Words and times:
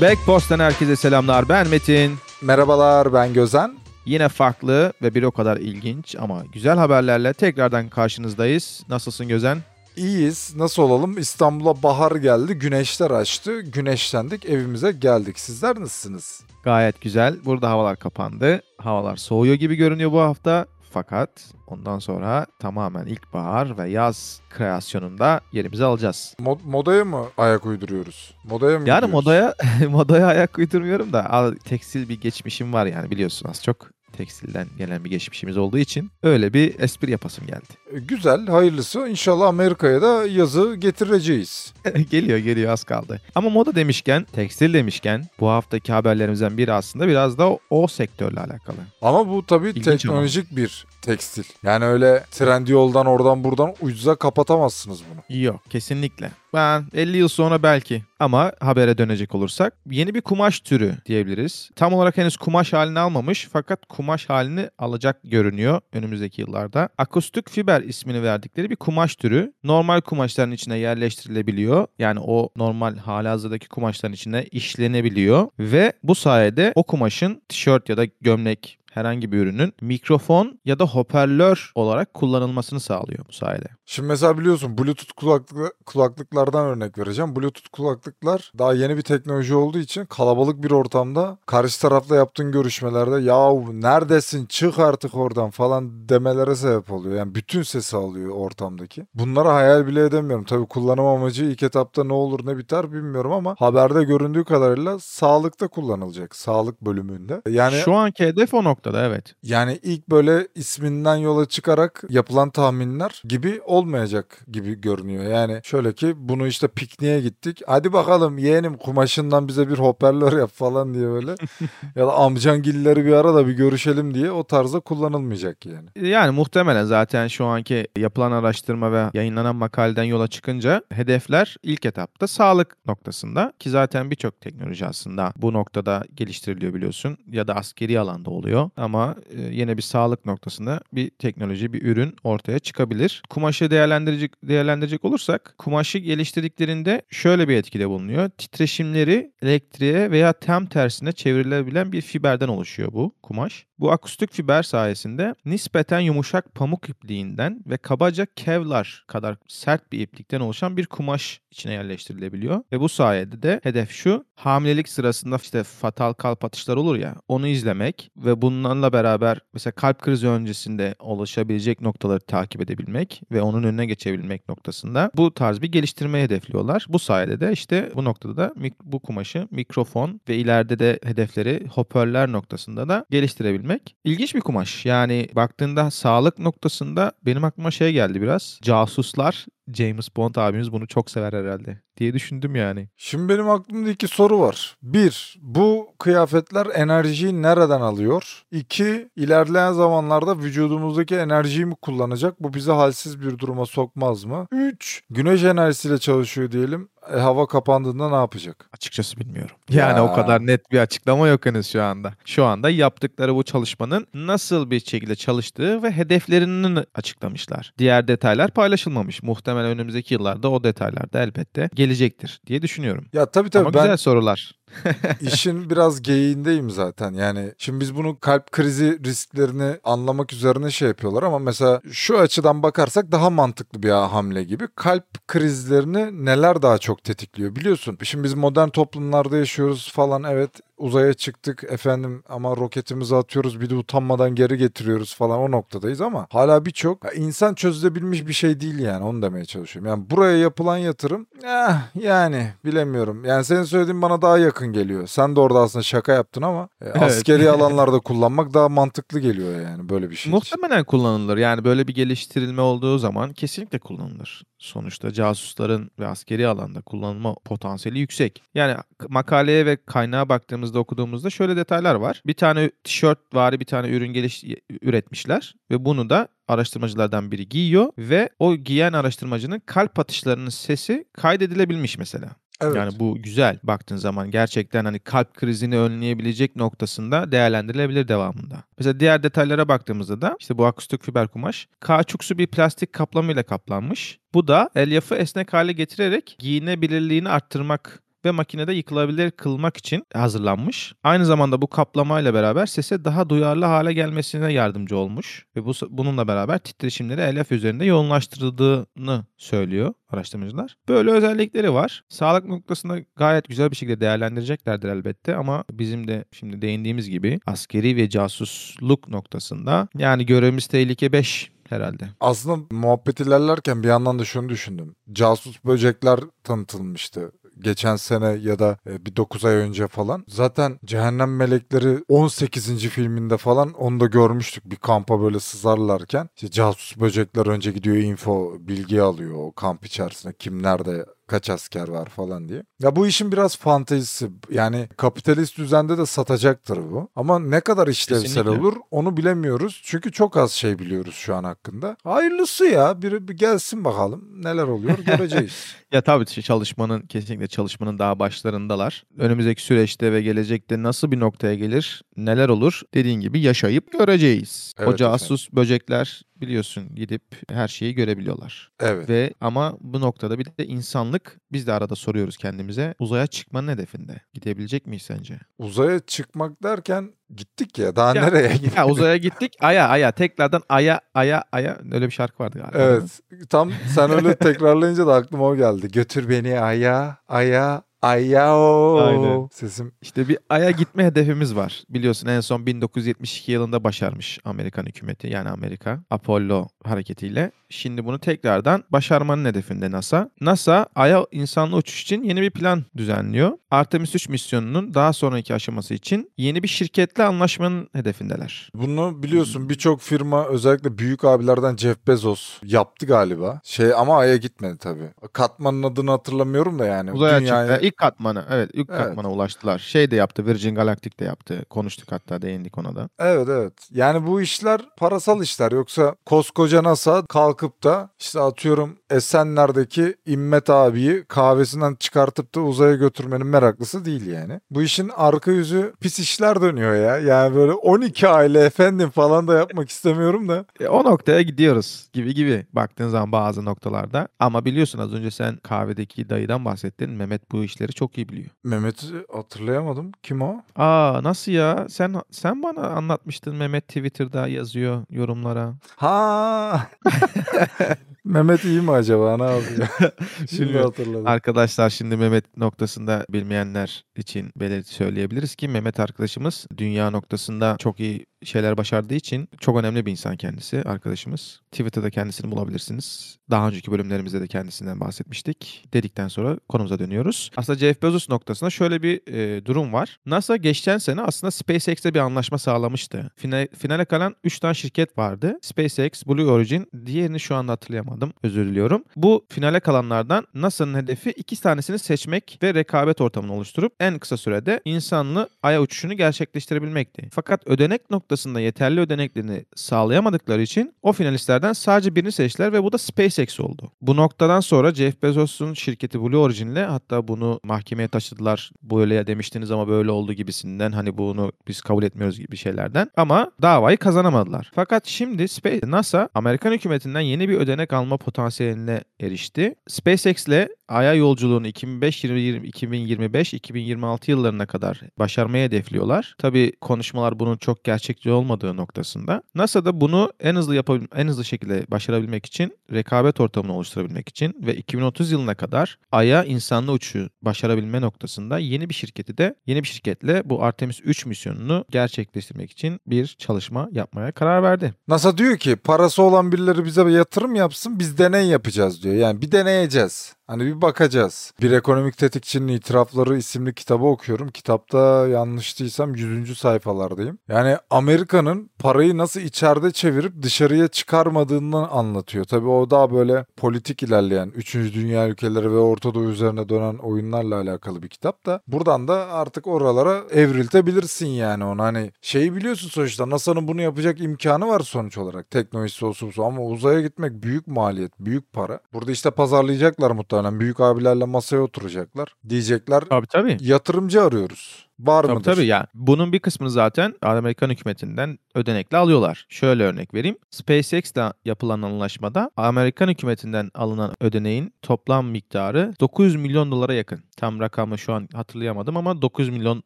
Backpost'tan 0.00 0.58
herkese 0.58 0.96
selamlar. 0.96 1.48
Ben 1.48 1.68
Metin. 1.68 2.14
Merhabalar 2.42 3.12
ben 3.12 3.32
Gözen. 3.34 3.74
Yine 4.06 4.28
farklı 4.28 4.92
ve 5.02 5.14
bir 5.14 5.22
o 5.22 5.30
kadar 5.30 5.56
ilginç 5.56 6.16
ama 6.18 6.44
güzel 6.52 6.76
haberlerle 6.76 7.32
tekrardan 7.32 7.88
karşınızdayız. 7.88 8.82
Nasılsın 8.88 9.28
Gözen? 9.28 9.58
İyiyiz. 9.96 10.52
Nasıl 10.56 10.82
olalım? 10.82 11.18
İstanbul'a 11.18 11.82
bahar 11.82 12.12
geldi, 12.16 12.54
güneşler 12.54 13.10
açtı. 13.10 13.60
Güneşlendik, 13.60 14.44
evimize 14.44 14.92
geldik. 14.92 15.38
Sizler 15.38 15.80
nasılsınız? 15.80 16.40
Gayet 16.64 17.00
güzel. 17.00 17.36
Burada 17.44 17.70
havalar 17.70 17.96
kapandı. 17.96 18.62
Havalar 18.78 19.16
soğuyor 19.16 19.54
gibi 19.54 19.74
görünüyor 19.74 20.12
bu 20.12 20.20
hafta. 20.20 20.66
Fakat 20.96 21.54
ondan 21.66 21.98
sonra 21.98 22.46
tamamen 22.58 23.06
ilkbahar 23.06 23.78
ve 23.78 23.88
yaz 23.90 24.40
kreasyonunda 24.50 25.40
yerimizi 25.52 25.84
alacağız. 25.84 26.34
Mod- 26.40 26.64
modaya 26.64 27.04
mı 27.04 27.24
ayak 27.38 27.66
uyduruyoruz? 27.66 28.34
Modaya 28.44 28.78
mı 28.78 28.88
Yani 28.88 29.00
gidiyoruz? 29.00 29.12
modaya 29.26 29.54
modaya 29.88 30.26
ayak 30.26 30.58
uydurmuyorum 30.58 31.12
da 31.12 31.30
al, 31.30 31.54
tekstil 31.64 32.08
bir 32.08 32.20
geçmişim 32.20 32.72
var 32.72 32.86
yani 32.86 33.10
biliyorsun 33.10 33.48
az 33.48 33.62
çok 33.62 33.76
tekstilden 34.16 34.66
gelen 34.78 35.04
bir 35.04 35.10
geçmişimiz 35.10 35.56
olduğu 35.56 35.78
için 35.78 36.10
öyle 36.22 36.52
bir 36.54 36.80
espri 36.80 37.10
yapasım 37.10 37.46
geldi. 37.46 37.66
E, 37.92 37.98
Güzel, 37.98 38.46
hayırlısı. 38.46 39.08
İnşallah 39.08 39.46
Amerika'ya 39.48 40.02
da 40.02 40.26
yazı 40.26 40.74
getireceğiz. 40.74 41.72
geliyor 42.10 42.38
geliyor 42.38 42.72
az 42.72 42.84
kaldı. 42.84 43.20
Ama 43.34 43.50
moda 43.50 43.74
demişken, 43.74 44.26
tekstil 44.32 44.74
demişken 44.74 45.24
bu 45.40 45.48
haftaki 45.48 45.92
haberlerimizden 45.92 46.58
biri 46.58 46.72
aslında 46.72 47.08
biraz 47.08 47.38
da 47.38 47.50
o, 47.50 47.58
o 47.70 47.86
sektörle 47.86 48.40
alakalı. 48.40 48.76
Ama 49.02 49.28
bu 49.28 49.46
tabii 49.46 49.68
İlginç 49.68 49.86
ama. 49.86 49.96
teknolojik 49.96 50.56
bir 50.56 50.86
tekstil. 51.02 51.44
Yani 51.62 51.84
öyle 51.84 52.24
trend 52.30 52.68
yoldan 52.68 53.06
oradan 53.06 53.44
buradan 53.44 53.74
ucuza 53.80 54.14
kapatamazsınız 54.14 55.00
bunu. 55.10 55.38
Yok 55.42 55.60
kesinlikle. 55.70 56.30
Ben 56.54 56.86
50 56.94 57.16
yıl 57.16 57.28
sonra 57.28 57.62
belki 57.62 58.02
ama 58.20 58.52
habere 58.60 58.98
dönecek 58.98 59.34
olursak 59.34 59.74
yeni 59.90 60.14
bir 60.14 60.20
kumaş 60.20 60.60
türü 60.60 60.94
diyebiliriz. 61.06 61.70
Tam 61.76 61.92
olarak 61.92 62.16
henüz 62.16 62.36
kumaş 62.36 62.72
halini 62.72 62.98
almamış 62.98 63.48
fakat 63.52 63.86
kumaş 63.86 64.28
halini 64.28 64.70
alacak 64.78 65.20
görünüyor 65.24 65.80
önümüzdeki 65.92 66.40
yıllarda. 66.40 66.88
Akustik 66.98 67.50
fiber 67.50 67.82
ismini 67.82 68.22
verdikleri 68.22 68.70
bir 68.70 68.76
kumaş 68.76 69.16
türü. 69.16 69.52
Normal 69.64 70.00
kumaşların 70.00 70.52
içine 70.52 70.78
yerleştirilebiliyor. 70.78 71.86
Yani 71.98 72.20
o 72.20 72.48
normal 72.56 72.96
halihazırdaki 72.96 73.68
kumaşların 73.68 74.14
içine 74.14 74.44
işlenebiliyor 74.44 75.48
ve 75.58 75.92
bu 76.02 76.14
sayede 76.14 76.72
o 76.74 76.82
kumaşın 76.82 77.42
tişört 77.48 77.88
ya 77.88 77.96
da 77.96 78.04
gömlek 78.20 78.78
herhangi 78.96 79.32
bir 79.32 79.38
ürünün 79.38 79.72
mikrofon 79.80 80.60
ya 80.64 80.78
da 80.78 80.84
hoparlör 80.84 81.72
olarak 81.74 82.14
kullanılmasını 82.14 82.80
sağlıyor 82.80 83.24
bu 83.28 83.32
sayede. 83.32 83.66
Şimdi 83.86 84.08
mesela 84.08 84.38
biliyorsun 84.38 84.78
Bluetooth 84.78 85.12
kulaklık, 85.16 85.86
kulaklıklardan 85.86 86.66
örnek 86.66 86.98
vereceğim. 86.98 87.36
Bluetooth 87.36 87.68
kulaklıklar 87.72 88.52
daha 88.58 88.74
yeni 88.74 88.96
bir 88.96 89.02
teknoloji 89.02 89.54
olduğu 89.54 89.78
için 89.78 90.04
kalabalık 90.04 90.62
bir 90.62 90.70
ortamda 90.70 91.38
karşı 91.46 91.80
tarafla 91.80 92.16
yaptığın 92.16 92.52
görüşmelerde 92.52 93.22
yahu 93.22 93.80
neredesin 93.80 94.46
çık 94.46 94.78
artık 94.78 95.14
oradan 95.14 95.50
falan 95.50 96.08
demelere 96.08 96.56
sebep 96.56 96.92
oluyor. 96.92 97.16
Yani 97.16 97.34
bütün 97.34 97.62
sesi 97.62 97.96
alıyor 97.96 98.30
ortamdaki. 98.30 99.06
Bunları 99.14 99.48
hayal 99.48 99.86
bile 99.86 100.04
edemiyorum. 100.04 100.44
Tabii 100.44 100.66
kullanım 100.66 101.06
amacı 101.06 101.44
ilk 101.44 101.62
etapta 101.62 102.04
ne 102.04 102.12
olur 102.12 102.46
ne 102.46 102.58
biter 102.58 102.92
bilmiyorum 102.92 103.32
ama 103.32 103.54
haberde 103.58 104.04
göründüğü 104.04 104.44
kadarıyla 104.44 104.98
sağlıkta 104.98 105.68
kullanılacak. 105.68 106.36
Sağlık 106.36 106.80
bölümünde. 106.80 107.42
Yani 107.48 107.74
Şu 107.74 107.94
anki 107.94 108.24
hedef 108.26 108.54
o 108.54 108.64
noktada 108.86 109.06
evet. 109.06 109.34
yani 109.42 109.78
ilk 109.82 110.10
böyle 110.10 110.48
isminden 110.54 111.16
yola 111.16 111.46
çıkarak 111.46 112.04
yapılan 112.08 112.50
tahminler 112.50 113.22
gibi 113.24 113.60
olmayacak 113.64 114.38
gibi 114.52 114.80
görünüyor. 114.80 115.24
Yani 115.24 115.60
şöyle 115.62 115.92
ki 115.92 116.14
bunu 116.16 116.46
işte 116.46 116.68
pikniğe 116.68 117.20
gittik. 117.20 117.62
Hadi 117.66 117.92
bakalım 117.92 118.38
yeğenim 118.38 118.76
kumaşından 118.76 119.48
bize 119.48 119.68
bir 119.68 119.78
hoparlör 119.78 120.38
yap 120.38 120.50
falan 120.54 120.94
diye 120.94 121.08
böyle. 121.08 121.34
ya 121.96 122.06
da 122.06 122.14
amcangilleri 122.14 123.04
bir 123.04 123.12
ara 123.12 123.34
da 123.34 123.46
bir 123.46 123.52
görüşelim 123.52 124.14
diye 124.14 124.30
o 124.30 124.44
tarzda 124.44 124.80
kullanılmayacak 124.80 125.66
yani. 125.66 126.08
Yani 126.08 126.30
muhtemelen 126.30 126.84
zaten 126.84 127.28
şu 127.28 127.44
anki 127.44 127.86
yapılan 127.98 128.32
araştırma 128.32 128.92
ve 128.92 129.10
yayınlanan 129.14 129.56
makaleden 129.56 130.04
yola 130.04 130.28
çıkınca 130.28 130.82
hedefler 130.92 131.56
ilk 131.62 131.86
etapta 131.86 132.26
sağlık 132.26 132.76
noktasında 132.86 133.52
ki 133.58 133.70
zaten 133.70 134.10
birçok 134.10 134.40
teknoloji 134.40 134.86
aslında 134.86 135.32
bu 135.36 135.52
noktada 135.52 136.04
geliştiriliyor 136.14 136.74
biliyorsun 136.74 137.18
ya 137.30 137.48
da 137.48 137.54
askeri 137.54 138.00
alanda 138.00 138.30
oluyor 138.30 138.70
ama 138.76 139.16
e, 139.36 139.40
yine 139.40 139.76
bir 139.76 139.82
sağlık 139.82 140.26
noktasında 140.26 140.80
bir 140.92 141.10
teknoloji 141.10 141.72
bir 141.72 141.82
ürün 141.82 142.16
ortaya 142.24 142.58
çıkabilir. 142.58 143.22
Kumaşı 143.30 143.70
değerlendirecek 143.70 144.32
değerlendirecek 144.42 145.04
olursak 145.04 145.54
kumaşı 145.58 145.98
geliştirdiklerinde 145.98 147.02
şöyle 147.10 147.48
bir 147.48 147.56
etkide 147.56 147.88
bulunuyor. 147.88 148.30
Titreşimleri 148.38 149.32
elektriğe 149.42 150.10
veya 150.10 150.32
tam 150.32 150.66
tersine 150.66 151.12
çevrilebilen 151.12 151.92
bir 151.92 152.00
fiberden 152.00 152.48
oluşuyor 152.48 152.92
bu 152.92 153.14
kumaş. 153.22 153.66
Bu 153.78 153.92
akustik 153.92 154.32
fiber 154.32 154.62
sayesinde 154.62 155.34
nispeten 155.44 156.00
yumuşak 156.00 156.54
pamuk 156.54 156.88
ipliğinden 156.88 157.62
ve 157.66 157.76
kabaca 157.76 158.26
kevlar 158.36 159.04
kadar 159.06 159.36
sert 159.48 159.92
bir 159.92 160.00
iplikten 160.00 160.40
oluşan 160.40 160.76
bir 160.76 160.86
kumaş 160.86 161.40
içine 161.50 161.72
yerleştirilebiliyor. 161.72 162.62
Ve 162.72 162.80
bu 162.80 162.88
sayede 162.88 163.42
de 163.42 163.60
hedef 163.62 163.90
şu 163.90 164.24
hamilelik 164.34 164.88
sırasında 164.88 165.36
işte 165.36 165.62
fatal 165.62 166.12
kalp 166.12 166.44
atışları 166.44 166.80
olur 166.80 166.96
ya 166.96 167.14
onu 167.28 167.46
izlemek 167.46 168.10
ve 168.16 168.42
bunlarla 168.42 168.92
beraber 168.92 169.38
mesela 169.54 169.72
kalp 169.72 169.98
krizi 170.02 170.28
öncesinde 170.28 170.94
ulaşabilecek 171.00 171.80
noktaları 171.80 172.20
takip 172.20 172.60
edebilmek 172.60 173.22
ve 173.32 173.42
onun 173.42 173.62
önüne 173.62 173.86
geçebilmek 173.86 174.48
noktasında 174.48 175.10
bu 175.16 175.34
tarz 175.34 175.62
bir 175.62 175.72
geliştirmeyi 175.72 176.24
hedefliyorlar. 176.24 176.86
Bu 176.88 176.98
sayede 176.98 177.40
de 177.40 177.52
işte 177.52 177.90
bu 177.94 178.04
noktada 178.04 178.36
da 178.36 178.54
bu 178.82 179.00
kumaşı 179.00 179.48
mikrofon 179.50 180.20
ve 180.28 180.36
ileride 180.36 180.78
de 180.78 180.98
hedefleri 181.04 181.66
hoparlör 181.70 182.32
noktasında 182.32 182.88
da 182.88 183.06
geliştirebilmek. 183.10 183.65
İlginç 184.04 184.34
bir 184.34 184.40
kumaş. 184.40 184.86
Yani 184.86 185.28
baktığında 185.34 185.90
sağlık 185.90 186.38
noktasında 186.38 187.12
benim 187.26 187.44
aklıma 187.44 187.70
şey 187.70 187.92
geldi 187.92 188.22
biraz. 188.22 188.58
Casuslar 188.62 189.46
James 189.74 190.08
Bond 190.16 190.34
abimiz 190.34 190.72
bunu 190.72 190.86
çok 190.86 191.10
sever 191.10 191.32
herhalde 191.32 191.80
diye 191.96 192.12
düşündüm 192.14 192.54
yani. 192.54 192.88
Şimdi 192.96 193.28
benim 193.28 193.50
aklımda 193.50 193.90
iki 193.90 194.08
soru 194.08 194.40
var. 194.40 194.76
Bir, 194.82 195.36
bu 195.42 195.88
kıyafetler 195.98 196.66
enerjiyi 196.74 197.42
nereden 197.42 197.80
alıyor? 197.80 198.42
İki, 198.50 199.08
ilerleyen 199.16 199.72
zamanlarda 199.72 200.38
vücudumuzdaki 200.38 201.14
enerjiyi 201.14 201.66
mi 201.66 201.74
kullanacak? 201.82 202.42
Bu 202.42 202.54
bizi 202.54 202.70
halsiz 202.70 203.20
bir 203.20 203.38
duruma 203.38 203.66
sokmaz 203.66 204.24
mı? 204.24 204.46
Üç, 204.52 205.02
güneş 205.10 205.44
enerjisiyle 205.44 205.98
çalışıyor 205.98 206.52
diyelim. 206.52 206.88
E, 207.14 207.16
hava 207.18 207.46
kapandığında 207.46 208.08
ne 208.08 208.14
yapacak? 208.14 208.68
Açıkçası 208.74 209.16
bilmiyorum. 209.16 209.56
Yani 209.70 209.96
Ya. 209.96 210.04
o 210.04 210.14
kadar 210.14 210.46
net 210.46 210.72
bir 210.72 210.78
açıklama 210.78 211.28
yok 211.28 211.46
henüz 211.46 211.66
şu 211.72 211.82
anda. 211.82 212.14
Şu 212.24 212.44
anda 212.44 212.70
yaptıkları 212.70 213.34
bu 213.34 213.42
çalışmanın 213.42 214.06
nasıl 214.14 214.70
bir 214.70 214.80
şekilde 214.80 215.14
çalıştığı 215.14 215.82
ve 215.82 215.90
hedeflerini 215.90 216.84
açıklamışlar. 216.94 217.72
Diğer 217.78 218.08
detaylar 218.08 218.50
paylaşılmamış. 218.50 219.22
Muhtemelen 219.22 219.55
önümüzdeki 219.64 220.14
yıllarda 220.14 220.50
o 220.50 220.64
detaylar 220.64 221.12
da 221.12 221.22
elbette 221.22 221.70
gelecektir 221.74 222.40
diye 222.46 222.62
düşünüyorum. 222.62 223.06
Ya 223.12 223.26
tabii 223.26 223.50
tabii 223.50 223.64
Ama 223.66 223.74
ben 223.74 223.82
güzel 223.82 223.96
sorular. 223.96 224.52
işin 225.20 225.70
biraz 225.70 226.02
geyiğindeyim 226.02 226.70
zaten. 226.70 227.12
Yani 227.12 227.52
şimdi 227.58 227.80
biz 227.80 227.96
bunu 227.96 228.20
kalp 228.20 228.52
krizi 228.52 229.04
risklerini 229.04 229.76
anlamak 229.84 230.32
üzerine 230.32 230.70
şey 230.70 230.88
yapıyorlar 230.88 231.22
ama 231.22 231.38
mesela 231.38 231.80
şu 231.92 232.18
açıdan 232.18 232.62
bakarsak 232.62 233.12
daha 233.12 233.30
mantıklı 233.30 233.82
bir 233.82 233.90
hamle 233.90 234.44
gibi. 234.44 234.68
Kalp 234.74 235.28
krizlerini 235.28 236.24
neler 236.24 236.62
daha 236.62 236.78
çok 236.78 237.04
tetikliyor 237.04 237.56
biliyorsun. 237.56 237.98
Şimdi 238.02 238.24
biz 238.24 238.34
modern 238.34 238.68
toplumlarda 238.68 239.36
yaşıyoruz 239.36 239.92
falan 239.92 240.24
evet 240.24 240.50
uzaya 240.78 241.14
çıktık 241.14 241.64
efendim 241.64 242.22
ama 242.28 242.56
roketimizi 242.56 243.16
atıyoruz 243.16 243.60
bir 243.60 243.70
de 243.70 243.74
utanmadan 243.74 244.34
geri 244.34 244.58
getiriyoruz 244.58 245.14
falan 245.14 245.38
o 245.38 245.50
noktadayız 245.50 246.00
ama 246.00 246.26
hala 246.30 246.64
birçok 246.64 247.16
insan 247.16 247.54
çözülebilmiş 247.54 248.26
bir 248.26 248.32
şey 248.32 248.60
değil 248.60 248.78
yani 248.78 249.04
onu 249.04 249.22
demeye 249.22 249.44
çalışıyorum. 249.44 249.90
Yani 249.90 250.10
buraya 250.10 250.38
yapılan 250.38 250.76
yatırım 250.76 251.26
eh, 251.44 252.02
yani 252.02 252.52
bilemiyorum. 252.64 253.24
Yani 253.24 253.44
senin 253.44 253.64
söylediğin 253.64 254.02
bana 254.02 254.22
daha 254.22 254.38
yakın 254.38 254.55
geliyor. 254.64 255.06
Sen 255.06 255.36
de 255.36 255.40
orada 255.40 255.58
aslında 255.58 255.82
şaka 255.82 256.12
yaptın 256.12 256.42
ama 256.42 256.68
e, 256.84 256.90
askeri 256.90 257.50
alanlarda 257.50 257.98
kullanmak 257.98 258.54
daha 258.54 258.68
mantıklı 258.68 259.20
geliyor 259.20 259.60
yani 259.60 259.88
böyle 259.88 260.10
bir 260.10 260.16
şey 260.16 260.20
için. 260.20 260.32
Muhtemelen 260.32 260.84
kullanılır. 260.84 261.36
Yani 261.36 261.64
böyle 261.64 261.88
bir 261.88 261.94
geliştirilme 261.94 262.60
olduğu 262.60 262.98
zaman 262.98 263.32
kesinlikle 263.32 263.78
kullanılır. 263.78 264.42
Sonuçta 264.58 265.12
casusların 265.12 265.90
ve 265.98 266.06
askeri 266.06 266.46
alanda 266.46 266.80
kullanılma 266.80 267.34
potansiyeli 267.44 267.98
yüksek. 267.98 268.42
Yani 268.54 268.76
makaleye 269.08 269.66
ve 269.66 269.76
kaynağa 269.76 270.28
baktığımızda 270.28 270.78
okuduğumuzda 270.78 271.30
şöyle 271.30 271.56
detaylar 271.56 271.94
var. 271.94 272.22
Bir 272.26 272.34
tane 272.34 272.70
tişört 272.84 273.18
vari 273.34 273.60
bir 273.60 273.64
tane 273.64 273.88
ürün 273.88 274.12
geliş 274.12 274.44
üretmişler 274.82 275.54
ve 275.70 275.84
bunu 275.84 276.10
da 276.10 276.28
araştırmacılardan 276.48 277.32
biri 277.32 277.48
giyiyor 277.48 277.92
ve 277.98 278.30
o 278.38 278.56
giyen 278.56 278.92
araştırmacının 278.92 279.62
kalp 279.66 279.98
atışlarının 279.98 280.50
sesi 280.50 281.04
kaydedilebilmiş 281.12 281.98
mesela. 281.98 282.30
Evet. 282.60 282.76
Yani 282.76 282.98
bu 282.98 283.22
güzel 283.22 283.58
baktığın 283.62 283.96
zaman 283.96 284.30
gerçekten 284.30 284.84
hani 284.84 284.98
kalp 284.98 285.34
krizini 285.34 285.78
önleyebilecek 285.78 286.56
noktasında 286.56 287.32
değerlendirilebilir 287.32 288.08
devamında. 288.08 288.64
Mesela 288.78 289.00
diğer 289.00 289.22
detaylara 289.22 289.68
baktığımızda 289.68 290.20
da 290.20 290.36
işte 290.40 290.58
bu 290.58 290.66
akustik 290.66 291.02
fiber 291.02 291.28
kumaş 291.28 291.68
kauçuksu 291.80 292.38
bir 292.38 292.46
plastik 292.46 292.92
kaplamayla 292.92 293.42
kaplanmış. 293.42 294.18
Bu 294.34 294.48
da 294.48 294.70
elyafı 294.74 295.14
esnek 295.14 295.52
hale 295.52 295.72
getirerek 295.72 296.36
giyinebilirliğini 296.38 297.28
arttırmak 297.28 298.02
ve 298.26 298.30
makinede 298.30 298.72
yıkılabilir 298.72 299.30
kılmak 299.30 299.76
için 299.76 300.04
hazırlanmış. 300.14 300.94
Aynı 301.02 301.26
zamanda 301.26 301.62
bu 301.62 301.66
kaplamayla 301.66 302.34
beraber 302.34 302.66
sese 302.66 303.04
daha 303.04 303.28
duyarlı 303.28 303.64
hale 303.64 303.92
gelmesine 303.92 304.52
yardımcı 304.52 304.96
olmuş 304.96 305.46
ve 305.56 305.64
bu 305.64 305.72
bununla 305.90 306.28
beraber 306.28 306.58
titreşimleri 306.58 307.20
elef 307.20 307.52
üzerinde 307.52 307.84
yoğunlaştırdığını 307.84 309.24
söylüyor 309.36 309.94
araştırmacılar. 310.08 310.76
Böyle 310.88 311.10
özellikleri 311.10 311.72
var. 311.72 312.04
Sağlık 312.08 312.44
noktasında 312.44 312.98
gayet 313.16 313.48
güzel 313.48 313.70
bir 313.70 313.76
şekilde 313.76 314.00
değerlendireceklerdir 314.00 314.88
elbette 314.88 315.36
ama 315.36 315.64
bizim 315.72 316.08
de 316.08 316.24
şimdi 316.32 316.62
değindiğimiz 316.62 317.10
gibi 317.10 317.40
askeri 317.46 317.96
ve 317.96 318.08
casusluk 318.08 319.08
noktasında 319.08 319.88
yani 319.98 320.26
görevimiz 320.26 320.66
tehlike 320.66 321.12
5 321.12 321.50
herhalde. 321.68 322.04
Aslında 322.20 322.64
muhabbet 322.70 323.20
ilerlerken 323.20 323.82
bir 323.82 323.88
yandan 323.88 324.18
da 324.18 324.24
şunu 324.24 324.48
düşündüm. 324.48 324.96
Casus 325.12 325.64
böcekler 325.64 326.20
tanıtılmıştı 326.44 327.32
geçen 327.60 327.96
sene 327.96 328.26
ya 328.26 328.58
da 328.58 328.78
e, 328.86 329.06
bir 329.06 329.16
9 329.16 329.44
ay 329.44 329.54
önce 329.54 329.88
falan. 329.88 330.24
Zaten 330.28 330.78
Cehennem 330.84 331.36
Melekleri 331.36 332.04
18. 332.08 332.88
filminde 332.88 333.36
falan 333.36 333.72
onu 333.72 334.00
da 334.00 334.06
görmüştük. 334.06 334.70
Bir 334.70 334.76
kampa 334.76 335.20
böyle 335.20 335.40
sızarlarken 335.40 336.28
işte 336.36 336.50
casus 336.50 337.00
böcekler 337.00 337.46
önce 337.46 337.72
gidiyor 337.72 337.96
info 337.96 338.56
bilgi 338.60 339.02
alıyor 339.02 339.34
o 339.36 339.52
kamp 339.52 339.84
içerisinde 339.86 340.34
kim 340.38 340.62
nerede 340.62 341.06
kaç 341.26 341.50
asker 341.50 341.88
var 341.88 342.06
falan 342.08 342.48
diye. 342.48 342.62
Ya 342.80 342.96
bu 342.96 343.06
işin 343.06 343.32
biraz 343.32 343.56
fantezisi. 343.56 344.30
Yani 344.50 344.88
kapitalist 344.96 345.58
düzende 345.58 345.98
de 345.98 346.06
satacaktır 346.06 346.76
bu. 346.76 347.08
Ama 347.16 347.38
ne 347.38 347.60
kadar 347.60 347.88
işlevsel 347.88 348.26
Kesinlikle. 348.26 348.50
olur 348.50 348.76
onu 348.90 349.16
bilemiyoruz. 349.16 349.80
Çünkü 349.84 350.12
çok 350.12 350.36
az 350.36 350.52
şey 350.52 350.78
biliyoruz 350.78 351.14
şu 351.14 351.34
an 351.34 351.44
hakkında. 351.44 351.96
Hayırlısı 352.04 352.64
ya. 352.64 353.02
Bir, 353.02 353.28
bir 353.28 353.34
gelsin 353.34 353.84
bakalım 353.84 354.42
neler 354.42 354.62
oluyor 354.64 354.98
göreceğiz. 355.06 355.74
Ya 355.92 356.00
tabii 356.02 356.26
çalışmanın 356.26 357.00
kesinlikle 357.00 357.46
çalışmanın 357.46 357.98
daha 357.98 358.18
başlarındalar. 358.18 359.04
Önümüzdeki 359.18 359.62
süreçte 359.62 360.12
ve 360.12 360.22
gelecekte 360.22 360.82
nasıl 360.82 361.10
bir 361.10 361.20
noktaya 361.20 361.54
gelir, 361.54 362.02
neler 362.16 362.48
olur 362.48 362.82
dediğin 362.94 363.20
gibi 363.20 363.40
yaşayıp 363.40 363.92
göreceğiz. 363.92 364.74
Evet 364.78 364.88
o 364.88 364.96
casus 364.96 365.52
böcekler 365.52 366.22
biliyorsun 366.40 366.94
gidip 366.94 367.22
her 367.50 367.68
şeyi 367.68 367.94
görebiliyorlar. 367.94 368.70
evet. 368.80 369.08
Ve 369.08 369.32
ama 369.40 369.76
bu 369.80 370.00
noktada 370.00 370.38
bir 370.38 370.44
de 370.44 370.66
insanlık 370.66 371.40
biz 371.52 371.66
de 371.66 371.72
arada 371.72 371.94
soruyoruz 371.94 372.36
kendimize 372.36 372.94
uzaya 372.98 373.26
çıkmanın 373.26 373.68
hedefinde. 373.68 374.20
Gidebilecek 374.34 374.86
miyiz 374.86 375.02
sence? 375.02 375.38
Uzaya 375.58 375.98
çıkmak 376.00 376.62
derken 376.62 377.12
gittik 377.36 377.78
ya. 377.78 377.96
Daha 377.96 378.14
Ya- 378.14 378.24
nereye 378.24 378.52
gittik? 378.52 378.76
Ya 378.76 378.86
uzaya 378.86 379.16
gittik 379.16 379.52
aya 379.60 379.88
aya 379.88 380.12
tekrardan 380.12 380.62
aya 380.68 381.00
aya 381.14 381.44
aya 381.52 381.78
öyle 381.92 382.06
bir 382.06 382.10
şarkı 382.10 382.42
vardı 382.42 382.58
galiba. 382.58 382.78
Evet. 382.78 383.20
Tam 383.50 383.72
sen 383.94 384.10
öyle 384.10 384.36
tekrarlayınca 384.36 385.06
da 385.06 385.14
aklıma 385.14 385.44
o 385.44 385.56
geldi. 385.56 385.88
Götür 385.90 386.28
beni 386.28 386.60
aya, 386.60 387.16
aya, 387.28 387.82
aya 388.06 388.56
o. 388.56 389.00
Aynen. 389.06 389.48
Sesim 389.52 389.92
İşte 390.02 390.28
bir 390.28 390.38
aya 390.48 390.70
gitme 390.70 391.04
hedefimiz 391.04 391.56
var. 391.56 391.82
Biliyorsun 391.88 392.28
en 392.28 392.40
son 392.40 392.66
1972 392.66 393.52
yılında 393.52 393.84
başarmış 393.84 394.38
Amerikan 394.44 394.86
hükümeti 394.86 395.26
yani 395.28 395.48
Amerika 395.48 396.00
Apollo 396.10 396.68
hareketiyle. 396.84 397.50
Şimdi 397.68 398.04
bunu 398.04 398.18
tekrardan 398.18 398.84
başarmanın 398.90 399.44
hedefinde 399.44 399.90
NASA. 399.90 400.30
NASA 400.40 400.86
aya 400.94 401.26
insanlı 401.30 401.76
uçuş 401.76 402.02
için 402.02 402.22
yeni 402.22 402.40
bir 402.42 402.50
plan 402.50 402.84
düzenliyor. 402.96 403.52
Artemis 403.70 404.14
3 404.14 404.28
misyonunun 404.28 404.94
daha 404.94 405.12
sonraki 405.12 405.54
aşaması 405.54 405.94
için 405.94 406.32
yeni 406.36 406.62
bir 406.62 406.68
şirketle 406.68 407.24
anlaşmanın 407.24 407.88
hedefindeler. 407.92 408.70
Bunu 408.74 409.22
biliyorsun 409.22 409.68
birçok 409.68 410.00
firma 410.00 410.46
özellikle 410.46 410.98
büyük 410.98 411.24
abilerden 411.24 411.76
Jeff 411.76 412.06
Bezos 412.06 412.58
yaptı 412.64 413.06
galiba. 413.06 413.60
Şey 413.64 413.94
ama 413.94 414.18
Ay'a 414.18 414.36
gitmedi 414.36 414.78
tabii. 414.78 415.10
Katmanın 415.32 415.82
adını 415.82 416.10
hatırlamıyorum 416.10 416.78
da 416.78 416.86
yani. 416.86 417.12
Uzaya 417.12 417.40
Dünyaya- 417.40 417.68
çıktı. 417.74 417.86
İlk 417.96 418.00
katmanı. 418.00 418.44
Evet 418.50 418.70
ilk 418.72 418.90
Evet. 418.90 418.98
katmana 418.98 419.30
ulaştılar. 419.30 419.78
Şey 419.78 420.10
de 420.10 420.16
yaptı. 420.16 420.46
Virgin 420.46 420.74
Galactic 420.74 421.18
de 421.20 421.24
yaptı. 421.24 421.64
Konuştuk 421.70 422.12
hatta 422.12 422.42
değindik 422.42 422.78
ona 422.78 422.96
da. 422.96 423.08
Evet 423.18 423.48
evet. 423.48 423.72
Yani 423.90 424.26
bu 424.26 424.40
işler 424.40 424.80
parasal 424.96 425.42
işler. 425.42 425.72
Yoksa 425.72 426.14
koskoca 426.26 426.82
NASA 426.82 427.26
kalkıp 427.26 427.84
da 427.84 428.10
işte 428.18 428.40
atıyorum 428.40 428.98
Esenler'deki 429.10 430.14
İmmet 430.26 430.70
abiyi 430.70 431.24
kahvesinden 431.28 431.94
çıkartıp 431.94 432.54
da 432.54 432.60
uzaya 432.60 432.94
götürmenin 432.94 433.46
meraklısı 433.46 434.04
değil 434.04 434.26
yani. 434.26 434.60
Bu 434.70 434.82
işin 434.82 435.10
arka 435.16 435.50
yüzü 435.50 435.92
pis 436.00 436.18
işler 436.18 436.60
dönüyor 436.62 436.94
ya. 436.94 437.18
Yani 437.18 437.56
böyle 437.56 437.72
12 437.72 438.28
aile 438.28 438.60
efendim 438.64 439.10
falan 439.10 439.48
da 439.48 439.54
yapmak 439.54 439.88
istemiyorum 439.88 440.48
da. 440.48 440.64
E, 440.80 440.86
o 440.88 441.04
noktaya 441.04 441.42
gidiyoruz 441.42 442.08
gibi 442.12 442.34
gibi 442.34 442.66
baktığın 442.72 443.08
zaman 443.08 443.32
bazı 443.32 443.64
noktalarda. 443.64 444.28
Ama 444.38 444.64
biliyorsun 444.64 444.98
az 444.98 445.12
önce 445.14 445.30
sen 445.30 445.56
kahvedeki 445.56 446.30
dayıdan 446.30 446.64
bahsettin. 446.64 447.10
Mehmet 447.10 447.52
bu 447.52 447.64
işleri 447.76 447.92
çok 447.92 448.18
iyi 448.18 448.28
biliyor. 448.28 448.50
Mehmet'i 448.64 449.06
hatırlayamadım. 449.32 450.12
Kim 450.22 450.42
o? 450.42 450.62
Aa 450.76 451.20
nasıl 451.22 451.52
ya? 451.52 451.86
Sen 451.88 452.14
sen 452.30 452.62
bana 452.62 452.80
anlatmıştın 452.80 453.56
Mehmet 453.56 453.88
Twitter'da 453.88 454.48
yazıyor 454.48 455.04
yorumlara. 455.10 455.74
Ha. 455.96 456.88
Mehmet 458.24 458.64
iyi 458.64 458.80
mi 458.80 458.90
acaba? 458.90 459.36
Ne 459.36 459.42
yapıyor? 459.42 459.88
Şimdi 460.50 460.78
hatırladım. 460.78 461.26
Arkadaşlar 461.26 461.90
şimdi 461.90 462.16
Mehmet 462.16 462.56
noktasında 462.56 463.26
bilmeyenler 463.30 464.04
için 464.16 464.50
belirti 464.56 464.94
söyleyebiliriz 464.94 465.54
ki 465.56 465.68
Mehmet 465.68 466.00
arkadaşımız 466.00 466.66
dünya 466.76 467.10
noktasında 467.10 467.76
çok 467.78 468.00
iyi 468.00 468.26
şeyler 468.44 468.76
başardığı 468.76 469.14
için 469.14 469.48
çok 469.60 469.78
önemli 469.78 470.06
bir 470.06 470.10
insan 470.10 470.36
kendisi 470.36 470.82
arkadaşımız. 470.82 471.60
Twitter'da 471.70 472.10
kendisini 472.10 472.50
bulabilirsiniz. 472.50 473.38
Daha 473.50 473.68
önceki 473.68 473.90
bölümlerimizde 473.90 474.40
de 474.40 474.46
kendisinden 474.46 475.00
bahsetmiştik. 475.00 475.84
Dedikten 475.92 476.28
sonra 476.28 476.58
konumuza 476.68 476.98
dönüyoruz. 476.98 477.50
Aslında 477.66 477.78
Jeff 477.78 478.02
Bezos 478.02 478.28
noktasında 478.28 478.70
şöyle 478.70 479.02
bir 479.02 479.32
e, 479.32 479.64
durum 479.64 479.92
var. 479.92 480.18
NASA 480.26 480.56
geçen 480.56 480.98
sene 480.98 481.22
aslında 481.22 481.50
SpaceX'le 481.50 482.04
bir 482.04 482.18
anlaşma 482.18 482.58
sağlamıştı. 482.58 483.30
Fina- 483.42 483.76
finale 483.76 484.04
kalan 484.04 484.36
3 484.44 484.58
tane 484.58 484.74
şirket 484.74 485.18
vardı. 485.18 485.58
SpaceX, 485.62 486.26
Blue 486.26 486.44
Origin, 486.44 486.90
diğerini 487.06 487.40
şu 487.40 487.54
anda 487.54 487.72
hatırlayamadım. 487.72 488.32
Özür 488.42 488.66
diliyorum. 488.66 489.04
Bu 489.16 489.46
finale 489.48 489.80
kalanlardan 489.80 490.46
NASA'nın 490.54 490.94
hedefi 490.94 491.30
iki 491.30 491.60
tanesini 491.60 491.98
seçmek 491.98 492.58
ve 492.62 492.74
rekabet 492.74 493.20
ortamını 493.20 493.54
oluşturup 493.54 493.92
en 494.00 494.18
kısa 494.18 494.36
sürede 494.36 494.80
insanlı 494.84 495.48
aya 495.62 495.82
uçuşunu 495.82 496.14
gerçekleştirebilmekti. 496.14 497.28
Fakat 497.32 497.66
ödenek 497.66 498.10
noktasında 498.10 498.60
yeterli 498.60 499.00
ödeneklerini 499.00 499.64
sağlayamadıkları 499.74 500.62
için 500.62 500.94
o 501.02 501.12
finalistlerden 501.12 501.72
sadece 501.72 502.16
birini 502.16 502.32
seçtiler 502.32 502.72
ve 502.72 502.82
bu 502.82 502.92
da 502.92 502.98
SpaceX 502.98 503.60
oldu. 503.60 503.92
Bu 504.00 504.16
noktadan 504.16 504.60
sonra 504.60 504.94
Jeff 504.94 505.22
Bezos'un 505.22 505.74
şirketi 505.74 506.22
Blue 506.22 506.36
Origin'le 506.36 506.86
hatta 506.88 507.28
bunu 507.28 507.55
mahkemeye 507.64 508.08
taşıdılar. 508.08 508.70
Böyle 508.82 509.26
demiştiniz 509.26 509.70
ama 509.70 509.88
böyle 509.88 510.10
oldu 510.10 510.32
gibisinden 510.32 510.92
hani 510.92 511.18
bunu 511.18 511.52
biz 511.68 511.80
kabul 511.80 512.02
etmiyoruz 512.02 512.38
gibi 512.38 512.56
şeylerden. 512.56 513.10
Ama 513.16 513.50
davayı 513.62 513.96
kazanamadılar. 513.96 514.70
Fakat 514.74 515.06
şimdi 515.06 515.46
NASA 515.90 516.28
Amerikan 516.34 516.72
hükümetinden 516.72 517.20
yeni 517.20 517.48
bir 517.48 517.58
ödenek 517.58 517.92
alma 517.92 518.16
potansiyeline 518.16 519.00
erişti. 519.20 519.74
SpaceX 519.88 520.48
ile 520.48 520.68
Ay'a 520.88 521.14
yolculuğunu 521.14 521.66
2005, 521.66 522.18
2020, 522.18 522.66
2025, 522.66 523.54
2026 523.54 524.30
yıllarına 524.30 524.66
kadar 524.66 525.00
başarmayı 525.18 525.64
hedefliyorlar. 525.64 526.34
Tabii 526.38 526.72
konuşmalar 526.80 527.38
bunun 527.38 527.56
çok 527.56 527.84
gerçekçi 527.84 528.30
olmadığı 528.30 528.76
noktasında. 528.76 529.42
NASA 529.54 529.84
da 529.84 530.00
bunu 530.00 530.32
en 530.40 530.56
hızlı 530.56 530.74
yapabil 530.74 531.06
en 531.16 531.28
hızlı 531.28 531.44
şekilde 531.44 531.86
başarabilmek 531.90 532.46
için, 532.46 532.78
rekabet 532.92 533.40
ortamını 533.40 533.72
oluşturabilmek 533.72 534.28
için 534.28 534.56
ve 534.66 534.76
2030 534.76 535.32
yılına 535.32 535.54
kadar 535.54 535.98
Ay'a 536.12 536.44
insanlı 536.44 536.92
uçuşu 536.92 537.30
başarabilme 537.42 538.00
noktasında 538.00 538.58
yeni 538.58 538.88
bir 538.88 538.94
şirketi 538.94 539.38
de 539.38 539.54
yeni 539.66 539.82
bir 539.82 539.88
şirketle 539.88 540.42
bu 540.44 540.62
Artemis 540.62 541.00
3 541.04 541.26
misyonunu 541.26 541.84
gerçekleştirmek 541.90 542.70
için 542.70 543.00
bir 543.06 543.26
çalışma 543.38 543.88
yapmaya 543.92 544.32
karar 544.32 544.62
verdi. 544.62 544.94
NASA 545.08 545.38
diyor 545.38 545.56
ki 545.56 545.76
parası 545.76 546.22
olan 546.22 546.52
birileri 546.52 546.84
bize 546.84 547.06
bir 547.06 547.10
yatırım 547.10 547.54
yapsın 547.54 547.98
biz 547.98 548.18
deney 548.18 548.46
yapacağız 548.46 549.02
diyor. 549.02 549.14
Yani 549.14 549.42
bir 549.42 549.52
deneyeceğiz. 549.52 550.36
Hani 550.46 550.66
bir 550.66 550.82
bakacağız. 550.82 551.52
Bir 551.62 551.70
ekonomik 551.70 552.18
tetikçinin 552.18 552.72
itirafları 552.72 553.36
isimli 553.36 553.74
kitabı 553.74 554.04
okuyorum. 554.04 554.48
Kitapta 554.48 555.28
yanlış 555.28 555.80
değilsem 555.80 556.14
100. 556.14 556.58
sayfalardayım. 556.58 557.38
Yani 557.48 557.76
Amerika'nın 557.90 558.70
parayı 558.78 559.16
nasıl 559.18 559.40
içeride 559.40 559.90
çevirip 559.90 560.42
dışarıya 560.42 560.88
çıkarmadığını 560.88 561.88
anlatıyor. 561.88 562.44
Tabii 562.44 562.68
o 562.68 562.90
daha 562.90 563.12
böyle 563.12 563.44
politik 563.56 564.02
ilerleyen 564.02 564.52
3. 564.54 564.74
dünya 564.74 565.28
ülkeleri 565.28 565.72
ve 565.72 565.78
Orta 565.78 566.14
Doğu 566.14 566.30
üzerine 566.30 566.68
dönen 566.68 566.94
oyunlarla 566.94 567.60
alakalı 567.60 568.02
bir 568.02 568.08
kitap 568.08 568.46
da. 568.46 568.60
Buradan 568.68 569.08
da 569.08 569.14
artık 569.14 569.66
oralara 569.66 570.22
evriltebilirsin 570.30 571.26
yani 571.26 571.64
onu. 571.64 571.82
Hani 571.82 572.12
şeyi 572.22 572.56
biliyorsun 572.56 572.88
sonuçta 572.88 573.30
NASA'nın 573.30 573.68
bunu 573.68 573.82
yapacak 573.82 574.20
imkanı 574.20 574.68
var 574.68 574.80
sonuç 574.80 575.18
olarak. 575.18 575.50
Teknolojisi 575.50 576.06
olsun 576.06 576.32
ama 576.42 576.62
uzaya 576.62 577.00
gitmek 577.00 577.42
büyük 577.42 577.66
maliyet, 577.66 578.12
büyük 578.20 578.52
para. 578.52 578.80
Burada 578.92 579.12
işte 579.12 579.30
pazarlayacaklar 579.30 580.10
muhtemelen. 580.36 580.60
Büyük 580.60 580.80
abilerle 580.80 581.24
masaya 581.24 581.60
oturacaklar. 581.62 582.34
Diyecekler 582.48 583.00
Tabii 583.08 583.26
tabii. 583.26 583.56
yatırımcı 583.60 584.22
arıyoruz. 584.22 584.86
Var 584.98 585.22
Tabii 585.22 585.34
mıdır? 585.34 585.54
tabii 585.54 585.66
ya. 585.66 585.86
Bunun 585.94 586.32
bir 586.32 586.38
kısmını 586.38 586.70
zaten 586.70 587.14
Amerikan 587.22 587.70
hükümetinden 587.70 588.38
ödenekle 588.54 588.96
alıyorlar. 588.96 589.46
Şöyle 589.48 589.82
örnek 589.84 590.14
vereyim. 590.14 590.36
SpaceX'le 590.50 591.32
yapılan 591.44 591.82
anlaşmada 591.82 592.50
Amerikan 592.56 593.08
hükümetinden 593.08 593.70
alınan 593.74 594.12
ödeneğin 594.20 594.74
toplam 594.82 595.26
miktarı 595.26 595.92
900 596.00 596.36
milyon 596.36 596.70
dolara 596.70 596.94
yakın. 596.94 597.20
Tam 597.36 597.60
rakamı 597.60 597.98
şu 597.98 598.12
an 598.12 598.28
hatırlayamadım 598.34 598.96
ama 598.96 599.22
900 599.22 599.48
milyon 599.50 599.82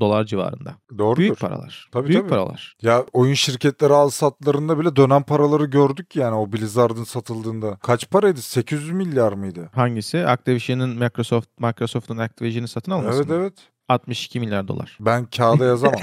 dolar 0.00 0.24
civarında. 0.24 0.74
Doğrudur. 0.98 1.18
Büyük 1.18 1.40
paralar. 1.40 1.88
Tabii, 1.92 2.08
Büyük 2.08 2.20
tabii. 2.20 2.30
paralar. 2.30 2.76
Ya 2.82 3.04
oyun 3.12 3.34
şirketleri 3.34 3.92
al 3.92 4.08
satlarında 4.10 4.78
bile 4.78 4.96
dönen 4.96 5.22
paraları 5.22 5.64
gördük 5.64 6.16
yani 6.16 6.34
o 6.34 6.52
Blizzard'ın 6.52 7.04
satıldığında. 7.04 7.76
Kaç 7.82 8.10
paraydı? 8.10 8.42
800 8.42 8.90
milyar 8.90 9.32
mıydı? 9.32 9.70
Hangisi? 9.74 10.26
Activision'ın 10.26 10.90
Microsoft 10.90 11.48
Microsoft'un 11.60 12.16
Activision'ı 12.18 12.68
satın 12.68 12.92
alması 12.92 13.16
Evet 13.18 13.28
mı? 13.28 13.34
evet. 13.34 13.54
62 13.88 14.40
milyar 14.40 14.68
dolar. 14.68 14.96
Ben 15.00 15.24
kağıda 15.26 15.64
yazamam. 15.64 16.00